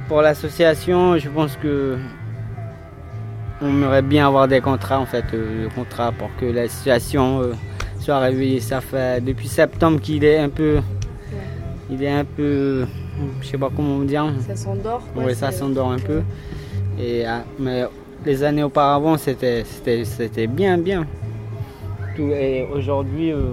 Pour 0.09 0.21
l'association, 0.21 1.17
je 1.17 1.29
pense 1.29 1.57
que 1.57 1.97
on 3.61 3.69
aimerait 3.69 4.03
bien 4.03 4.27
avoir 4.27 4.47
des 4.49 4.61
contrats 4.61 4.99
en 5.01 5.07
fait, 5.07 5.25
euh, 5.35 5.65
le 5.65 5.69
contrat 5.71 6.13
pour 6.13 6.31
que 6.37 6.47
l'association 6.47 7.43
soit 8.01 8.19
réveillée. 8.19 8.61
Ça 8.61 8.81
fait 8.81 9.23
depuis 9.25 9.49
septembre 9.49 10.01
qu'il 10.01 10.25
est 10.25 10.39
un 10.39 10.49
peu, 10.49 10.79
il 11.91 12.03
est 12.03 12.11
un 12.11 12.25
peu, 12.25 12.87
je 13.41 13.47
sais 13.47 13.59
pas 13.59 13.71
comment 13.75 13.99
dire. 14.01 14.33
Ça 14.47 14.57
s'endort 14.57 15.03
Oui, 15.17 15.35
ça 15.35 15.51
s'endort 15.53 15.91
un 15.93 15.99
peu. 15.99 16.23
Et, 16.99 17.25
ah, 17.25 17.45
mais 17.59 17.85
les 18.25 18.43
années 18.43 18.63
auparavant, 18.65 19.17
c'était, 19.17 19.65
c'était, 19.65 20.05
c'était 20.05 20.47
bien, 20.47 20.79
bien. 20.79 21.07
Tout, 22.17 22.31
et 22.33 22.67
aujourd'hui, 22.75 23.33
euh, 23.33 23.51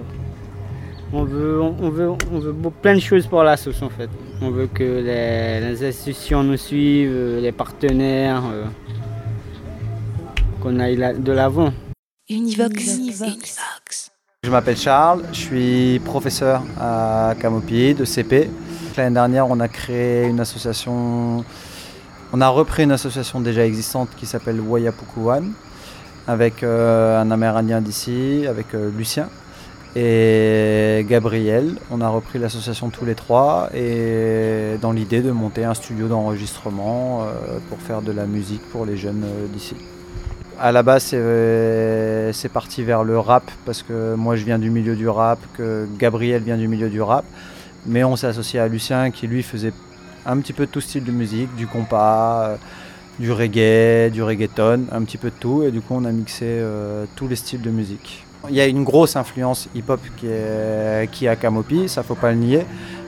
on 1.14 1.24
veut, 1.24 1.62
on 1.62 1.90
veut, 1.90 2.10
on 2.32 2.40
veut 2.40 2.54
plein 2.82 2.96
de 2.96 3.00
choses 3.00 3.28
pour 3.28 3.44
l'association 3.44 3.86
en 3.88 3.90
fait. 3.92 4.10
On 4.42 4.50
veut 4.50 4.68
que 4.68 4.84
les, 4.84 5.62
les 5.70 5.84
institutions 5.86 6.44
nous 6.44 6.58
suivent, 6.58 7.12
euh, 7.14 7.42
les 7.42 7.52
partenaires, 7.52 8.44
euh, 8.52 8.66
qu'on 10.62 10.80
aille 10.80 10.96
la- 10.98 11.14
de 11.14 11.32
l'avant. 11.32 11.72
Univox. 12.28 12.98
Je 14.46 14.52
m'appelle 14.52 14.78
Charles, 14.78 15.24
je 15.32 15.40
suis 15.40 16.00
professeur 16.06 16.62
à 16.80 17.34
Camopi 17.42 17.96
de 17.96 18.06
CP. 18.06 18.48
L'année 18.96 19.16
dernière, 19.16 19.50
on 19.50 19.60
a 19.60 19.68
créé 19.68 20.28
une 20.28 20.40
association, 20.40 21.44
on 22.32 22.42
a 22.42 22.48
repris 22.48 22.84
une 22.84 22.92
association 22.92 23.42
déjà 23.42 23.66
existante 23.66 24.10
qui 24.16 24.28
s'appelle 24.28 24.62
Wayapukuwan 24.62 25.52
avec 26.28 26.62
euh, 26.62 27.20
un 27.20 27.32
Amérindien 27.32 27.82
d'ici, 27.82 28.46
avec 28.48 28.76
euh, 28.76 28.92
Lucien 28.96 29.30
et 29.96 31.04
Gabriel. 31.10 31.78
On 31.90 32.00
a 32.02 32.08
repris 32.08 32.38
l'association 32.38 32.92
tous 32.92 33.04
les 33.04 33.16
trois 33.16 33.72
et 33.74 34.78
dans 34.80 34.92
l'idée 34.92 35.22
de 35.22 35.32
monter 35.32 35.66
un 35.66 35.74
studio 35.74 36.08
d'enregistrement 36.08 37.24
euh, 37.24 37.58
pour 37.70 37.80
faire 37.80 38.04
de 38.04 38.12
la 38.12 38.28
musique 38.28 38.62
pour 38.70 38.86
les 38.86 38.96
jeunes 38.96 39.26
d'ici. 39.52 39.76
À 40.60 40.72
la 40.72 40.84
base, 40.84 41.04
c'est 41.04 42.32
c'est 42.34 42.50
parti 42.50 42.84
vers 42.84 43.04
le 43.04 43.20
rap 43.20 43.44
parce 43.66 43.84
que 43.84 44.16
moi 44.16 44.36
je 44.36 44.46
viens 44.46 44.60
du 44.60 44.70
milieu 44.70 44.96
du 44.96 45.08
rap, 45.08 45.40
que 45.58 45.88
Gabriel 45.98 46.42
vient 46.42 46.58
du 46.58 46.68
milieu 46.68 46.90
du 46.90 47.02
rap. 47.02 47.26
Mais 47.86 48.04
on 48.04 48.16
s'est 48.16 48.28
associé 48.28 48.60
à 48.60 48.68
Lucien 48.68 49.12
qui 49.12 49.28
lui 49.28 49.44
faisait 49.44 49.74
un 50.26 50.38
petit 50.40 50.54
peu 50.54 50.66
de 50.66 50.72
tout 50.72 50.82
style 50.82 51.04
de 51.04 51.12
musique, 51.12 51.54
du 51.56 51.68
compas, 51.68 52.48
euh, 52.48 52.56
du 53.20 53.32
reggae, 53.32 54.12
du 54.12 54.24
reggaeton, 54.24 54.86
un 54.92 55.04
petit 55.04 55.18
peu 55.18 55.30
de 55.30 55.36
tout. 55.40 55.64
Et 55.64 55.72
du 55.72 55.82
coup, 55.82 55.94
on 55.96 56.06
a 56.06 56.12
mixé 56.12 56.46
euh, 56.46 57.06
tous 57.16 57.28
les 57.28 57.36
styles 57.36 57.62
de 57.62 57.70
musique. 57.70 58.26
Il 58.50 58.56
y 58.56 58.62
a 58.62 58.66
une 58.66 58.84
grosse 58.84 59.16
influence 59.16 59.70
hip-hop 59.76 60.00
qui 60.18 60.28
est, 60.28 61.10
qui 61.12 61.28
à 61.28 61.36
Camopi, 61.36 61.90
ça 61.90 62.04
faut 62.04 62.16
pas 62.16 62.32
le 62.32 62.38
nier. 62.38 62.66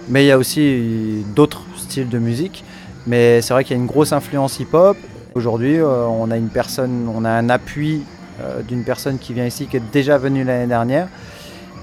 Mais 0.10 0.24
il 0.24 0.28
y 0.28 0.32
a 0.32 0.38
aussi 0.38 1.26
d'autres 1.36 1.64
styles 1.76 2.10
de 2.10 2.20
musique. 2.20 2.64
Mais 3.08 3.42
c'est 3.42 3.54
vrai 3.54 3.64
qu'il 3.64 3.76
y 3.76 3.80
a 3.80 3.82
une 3.82 3.88
grosse 3.88 4.14
influence 4.14 4.60
hip-hop. 4.60 4.98
Aujourd'hui, 5.38 5.78
euh, 5.78 6.04
on 6.08 6.32
a 6.32 6.36
une 6.36 6.50
personne, 6.50 7.08
on 7.16 7.24
a 7.24 7.30
un 7.30 7.48
appui 7.50 8.02
euh, 8.42 8.64
d'une 8.64 8.84
personne 8.84 9.20
qui 9.20 9.34
vient 9.34 9.46
ici, 9.46 9.68
qui 9.68 9.78
est 9.78 9.92
déjà 9.94 10.18
venue 10.18 10.44
l'année 10.44 10.66
dernière 10.66 11.10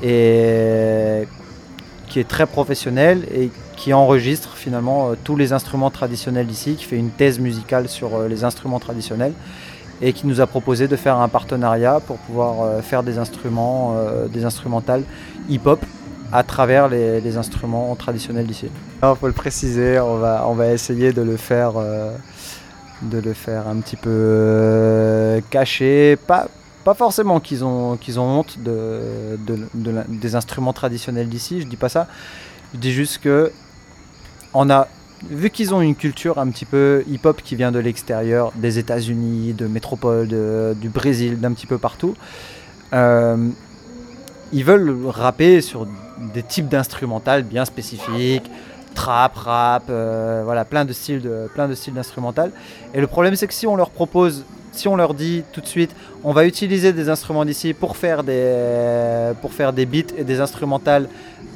et 0.02 1.28
qui 2.08 2.18
est 2.18 2.26
très 2.26 2.46
professionnelle 2.46 3.24
et 3.32 3.50
qui 3.76 3.92
enregistre 3.92 4.56
finalement 4.56 5.10
euh, 5.10 5.14
tous 5.22 5.36
les 5.36 5.52
instruments 5.52 5.90
traditionnels 5.90 6.48
d'ici, 6.48 6.74
qui 6.74 6.84
fait 6.84 6.96
une 6.96 7.10
thèse 7.10 7.38
musicale 7.38 7.88
sur 7.88 8.22
les 8.22 8.42
instruments 8.42 8.80
traditionnels 8.80 9.34
et 10.02 10.12
qui 10.12 10.26
nous 10.26 10.40
a 10.40 10.48
proposé 10.48 10.88
de 10.88 10.96
faire 10.96 11.18
un 11.18 11.28
partenariat 11.28 12.00
pour 12.04 12.16
pouvoir 12.16 12.82
faire 12.82 13.04
des 13.04 13.18
instruments, 13.18 13.96
des 14.32 14.44
instrumentales 14.44 15.04
hip-hop 15.48 15.78
à 16.32 16.42
travers 16.42 16.88
les, 16.88 17.36
instruments 17.36 17.94
traditionnels 17.94 18.48
d'ici. 18.48 18.66
Il 19.04 19.14
faut 19.14 19.28
le 19.28 19.32
préciser, 19.32 20.00
on 20.00 20.16
va, 20.16 20.72
essayer 20.72 21.12
de 21.12 21.22
le 21.22 21.36
faire, 21.36 21.74
de 23.10 23.18
le 23.18 23.32
faire 23.32 23.68
un 23.68 23.76
petit 23.76 23.96
peu 23.96 24.10
euh, 24.10 25.40
caché, 25.50 26.16
pas, 26.26 26.48
pas 26.84 26.94
forcément 26.94 27.40
qu'ils 27.40 27.64
ont, 27.64 27.92
ont 28.16 28.20
honte 28.20 28.58
de, 28.58 29.38
des 30.08 30.34
instruments 30.34 30.72
traditionnels 30.72 31.28
d'ici, 31.28 31.60
je 31.60 31.66
dis 31.66 31.76
pas 31.76 31.88
ça, 31.88 32.06
je 32.72 32.78
dis 32.78 32.92
juste 32.92 33.18
que 33.18 33.52
on 34.52 34.70
a 34.70 34.88
vu 35.30 35.50
qu'ils 35.50 35.74
ont 35.74 35.80
une 35.80 35.94
culture 35.94 36.38
un 36.38 36.48
petit 36.48 36.64
peu 36.64 37.02
hip-hop 37.08 37.40
qui 37.42 37.56
vient 37.56 37.72
de 37.72 37.78
l'extérieur, 37.78 38.52
des 38.56 38.78
États-Unis, 38.78 39.54
de 39.54 39.66
métropole, 39.66 40.28
du 40.76 40.88
Brésil, 40.88 41.40
d'un 41.40 41.52
petit 41.52 41.66
peu 41.66 41.78
partout, 41.78 42.14
euh, 42.92 43.48
ils 44.52 44.64
veulent 44.64 44.96
rapper 45.06 45.60
sur 45.60 45.86
des 46.32 46.42
types 46.42 46.68
d'instrumental 46.68 47.42
bien 47.42 47.64
spécifiques, 47.64 48.50
trap, 48.94 49.36
rap, 49.36 49.84
euh, 49.90 50.42
voilà, 50.44 50.64
plein 50.64 50.84
de 50.84 50.92
styles 50.92 51.28
plein 51.52 51.68
de 51.68 51.74
styles 51.74 51.94
d'instrumental. 51.94 52.50
Et 52.94 53.00
le 53.00 53.06
problème, 53.06 53.36
c'est 53.36 53.46
que 53.46 53.54
si 53.54 53.66
on 53.66 53.76
leur 53.76 53.90
propose, 53.90 54.44
si 54.72 54.88
on 54.88 54.96
leur 54.96 55.14
dit 55.14 55.44
tout 55.52 55.60
de 55.60 55.66
suite, 55.66 55.94
on 56.22 56.32
va 56.32 56.46
utiliser 56.46 56.92
des 56.92 57.08
instruments 57.08 57.44
d'ici 57.44 57.74
pour 57.74 57.96
faire 57.96 58.24
des, 58.24 59.32
pour 59.40 59.52
beats 59.52 60.14
et 60.16 60.24
des 60.24 60.40
instrumentales 60.40 61.08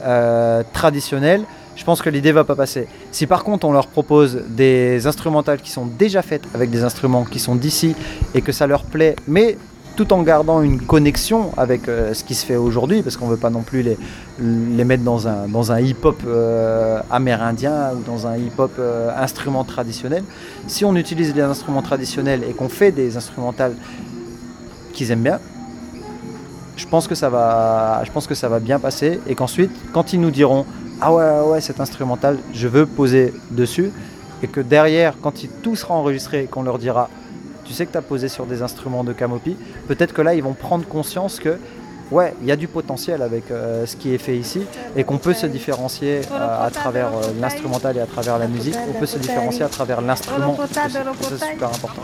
euh, 0.03 0.63
traditionnels, 0.73 1.45
je 1.79 1.85
pense 1.85 2.03
que 2.03 2.11
l'idée 2.11 2.33
va 2.33 2.43
pas 2.43 2.57
passer. 2.57 2.89
Si 3.13 3.27
par 3.27 3.45
contre 3.45 3.67
on 3.67 3.73
leur 3.73 3.87
propose 3.87 4.43
des 4.49 5.07
instrumentales 5.07 5.61
qui 5.61 5.71
sont 5.71 5.87
déjà 5.87 6.23
faites 6.23 6.43
avec 6.55 6.71
des 6.71 6.83
instruments 6.83 7.25
qui 7.25 7.39
sont 7.39 7.55
d'ici 7.55 7.95
et 8.35 8.43
que 8.43 8.51
ça 8.51 8.67
leur 8.67 8.83
plaît, 8.83 9.15
mais 9.29 9.57
tout 9.99 10.13
en 10.13 10.23
gardant 10.23 10.63
une 10.63 10.81
connexion 10.81 11.51
avec 11.57 11.89
euh, 11.89 12.15
ce 12.15 12.23
qui 12.23 12.37
se 12.37 12.47
fait 12.47 12.55
aujourd'hui, 12.55 13.03
parce 13.03 13.17
qu'on 13.17 13.27
ne 13.27 13.33
veut 13.33 13.37
pas 13.37 13.51
non 13.51 13.63
plus 13.63 13.83
les, 13.83 13.99
les 14.39 14.85
mettre 14.85 15.03
dans 15.03 15.27
un, 15.27 15.49
dans 15.49 15.73
un 15.73 15.81
hip-hop 15.81 16.23
euh, 16.25 17.01
amérindien 17.11 17.91
ou 17.97 18.05
dans 18.05 18.29
un 18.29 18.37
hip-hop 18.37 18.71
euh, 18.79 19.11
instrument 19.17 19.65
traditionnel. 19.65 20.23
Si 20.69 20.85
on 20.85 20.95
utilise 20.95 21.35
des 21.35 21.43
instruments 21.43 21.83
traditionnels 21.83 22.45
et 22.49 22.53
qu'on 22.53 22.69
fait 22.69 22.93
des 22.93 23.17
instrumentales 23.17 23.75
qu'ils 24.93 25.11
aiment 25.11 25.25
bien, 25.25 25.41
je 26.77 26.87
pense 26.87 27.09
que 27.09 27.17
ça 27.17 27.29
va, 27.29 28.05
je 28.05 28.13
pense 28.13 28.29
que 28.29 28.37
ça 28.37 28.49
va 28.49 28.61
bien 28.61 28.79
passer 28.79 29.19
et 29.27 29.35
qu'ensuite, 29.35 29.73
quand 29.93 30.13
ils 30.13 30.21
nous 30.21 30.31
diront 30.31 30.65
ah 31.01 31.13
ouais 31.13 31.25
ouais, 31.25 31.51
ouais 31.55 31.61
cet 31.61 31.81
instrumental, 31.81 32.39
je 32.55 32.69
veux 32.69 32.87
poser 32.87 33.35
dessus, 33.51 33.91
et 34.45 34.47
que 34.47 34.61
derrière, 34.61 35.15
quand 35.21 35.35
tout 35.61 35.75
sera 35.75 35.95
enregistré, 35.95 36.45
qu'on 36.49 36.63
leur 36.63 36.79
dira 36.79 37.09
tu 37.69 37.75
sais 37.75 37.85
que 37.85 37.93
tu 37.93 37.99
as 37.99 38.03
posé 38.03 38.29
sur 38.29 38.47
des 38.47 38.63
instruments 38.63 39.05
de 39.05 39.13
Camopi, 39.13 39.55
peut-être 39.87 40.15
que 40.15 40.23
là 40.23 40.35
ils 40.35 40.43
vont 40.43 40.55
prendre 40.55 40.87
conscience 40.87 41.39
que 41.39 41.59
ouais, 42.11 42.35
il 42.41 42.47
y 42.47 42.53
a 42.53 42.57
du 42.57 42.67
potentiel 42.67 43.21
avec 43.21 43.51
euh, 43.51 43.85
ce 43.85 43.95
qui 43.97 44.15
est 44.15 44.19
fait 44.19 44.39
ici 44.39 44.63
et 44.97 45.05
qu'on 45.05 45.19
peut 45.19 45.35
se 45.35 45.45
différencier 45.45 46.23
euh, 46.33 46.67
à 46.67 46.71
travers 46.71 47.09
euh, 47.09 47.21
l'instrumental 47.39 47.99
et 47.99 48.01
à 48.01 48.07
travers 48.07 48.39
la 48.39 48.47
musique, 48.47 48.75
on 48.89 48.99
peut 48.99 49.05
se 49.05 49.19
différencier 49.19 49.65
à 49.65 49.69
travers 49.69 50.01
l'instrument. 50.01 50.57
c'est 50.73 51.39
super 51.39 51.69
important. 51.69 52.03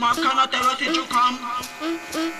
Más 0.00 0.16
canatero 0.16 0.70
si 0.76 0.86
chucam 0.86 1.38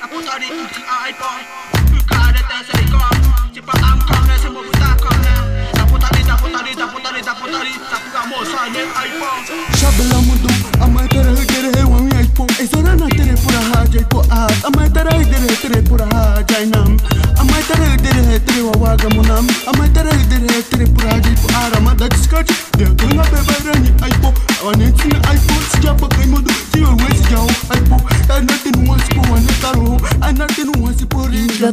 La 0.00 0.08
puta 0.08 0.38
di 0.38 0.48
tutti 0.48 0.82
a 0.82 1.08
iPod 1.08 1.42
Bucare 1.90 2.40
te 2.48 2.58
se 2.66 2.76
ricom 2.78 3.54
Si 3.54 3.60
patam 3.60 3.98
kamne 4.06 4.38
se 4.38 4.48
mo 4.48 4.60
buta 4.62 4.96
kamne 4.98 5.70
La 5.74 5.84
puta 5.84 6.08
di, 6.14 6.24
la 6.24 6.34
puta 6.34 6.62
di, 6.62 6.74
la 6.74 6.86
puta 6.86 7.10
di, 7.12 7.22
la 7.22 7.34
puta 7.34 7.58
di 7.62 7.72
Sa 7.90 7.98
puga 8.02 8.22
mo 8.26 8.44
sa 8.44 8.66
ne 8.66 8.82
iPod 8.82 9.76
Shabla 9.78 10.18
mundu 10.26 10.48
Amai 10.80 11.06
tere 11.08 11.30
hi 11.38 11.44
tere 11.46 11.70
he 11.78 11.82
wami 11.84 12.10
iPod 12.22 12.50
Ezora 12.58 12.94
na 12.96 13.06
tere 13.06 13.34
pura 13.38 13.60
ha 13.70 13.86
jai 13.86 14.04
ko 14.10 14.24
aat 14.30 14.64
Amai 14.66 14.90
tere 14.90 15.10
hi 15.18 15.24
tere 15.30 15.56
tere 15.62 15.82
pura 15.82 16.06
ha 16.10 16.42
jai 16.42 16.66
nam 16.66 16.96
Amai 17.38 17.62
tere 17.70 17.86
hi 17.86 17.96
tere 18.02 18.22
he 18.30 18.38
tere 18.42 18.62
wa 18.62 18.74
wa 18.82 18.96
gamu 18.96 19.22
nam 19.22 19.46
Amai 19.70 19.88
tere 19.94 20.10
hi 20.10 20.26
tere 20.26 20.46
he 20.54 20.62
tere 20.70 20.86
pura 20.90 21.14
ha 21.14 21.20
jai 21.20 21.34
ko 21.38 21.48
aat 21.54 21.76
Amai 21.78 21.94
da 21.94 22.08
jiskaj 22.08 22.50
Dia 22.78 22.90
kuna 22.98 23.22
beba 23.30 23.56
rani 23.64 23.90
iPod 24.10 24.34
Awa 24.62 24.74
netsi 24.76 25.06
na 25.08 25.18
iPod 25.18 25.37
À 31.60 31.72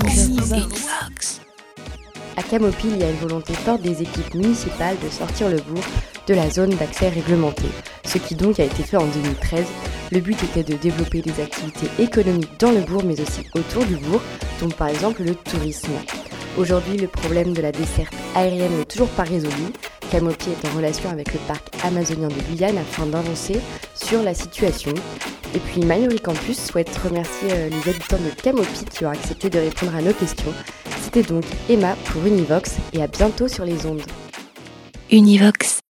Camopi, 2.41 2.87
il 2.87 2.97
y 2.97 3.03
a 3.03 3.09
une 3.09 3.17
volonté 3.17 3.53
forte 3.53 3.83
des 3.83 4.01
équipes 4.01 4.33
municipales 4.33 4.97
de 5.03 5.09
sortir 5.09 5.49
le 5.49 5.57
bourg 5.57 5.83
de 6.25 6.33
la 6.33 6.49
zone 6.49 6.71
d'accès 6.71 7.09
réglementé, 7.09 7.65
ce 8.03 8.17
qui 8.17 8.33
donc 8.33 8.59
a 8.59 8.63
été 8.63 8.81
fait 8.81 8.97
en 8.97 9.05
2013. 9.05 9.63
Le 10.11 10.19
but 10.21 10.41
était 10.41 10.63
de 10.63 10.75
développer 10.75 11.21
des 11.21 11.39
activités 11.39 11.87
économiques 12.01 12.59
dans 12.59 12.71
le 12.71 12.81
bourg, 12.81 13.03
mais 13.05 13.21
aussi 13.21 13.45
autour 13.53 13.85
du 13.85 13.97
bourg, 13.97 14.21
dont 14.59 14.69
par 14.69 14.87
exemple 14.87 15.21
le 15.21 15.35
tourisme. 15.35 15.91
Aujourd'hui, 16.57 16.97
le 16.97 17.07
problème 17.07 17.53
de 17.53 17.61
la 17.61 17.71
desserte 17.71 18.15
aérienne 18.33 18.75
n'est 18.79 18.85
toujours 18.85 19.09
pas 19.09 19.23
résolu. 19.23 19.71
Camopi 20.11 20.49
est 20.51 20.67
en 20.67 20.75
relation 20.75 21.09
avec 21.09 21.33
le 21.33 21.39
parc 21.47 21.63
amazonien 21.83 22.27
de 22.27 22.41
Guyane 22.49 22.77
afin 22.77 23.05
d'avancer 23.05 23.59
sur 23.95 24.23
la 24.23 24.33
situation. 24.33 24.93
Et 25.53 25.59
puis 25.59 25.81
Mayori 25.81 26.19
Campus 26.19 26.59
souhaite 26.59 26.95
remercier 26.97 27.49
euh, 27.51 27.69
les 27.69 27.89
habitants 27.89 28.17
de 28.17 28.41
Camopi 28.41 28.85
qui 28.85 29.05
ont 29.05 29.09
accepté 29.09 29.49
de 29.49 29.59
répondre 29.59 29.95
à 29.95 30.01
nos 30.01 30.13
questions. 30.13 30.53
C'était 31.01 31.23
donc 31.23 31.45
Emma 31.69 31.95
pour 32.05 32.25
Univox 32.25 32.75
et 32.93 33.01
à 33.01 33.07
bientôt 33.07 33.47
sur 33.47 33.63
les 33.65 33.85
ondes. 33.85 34.03
Univox. 35.11 35.84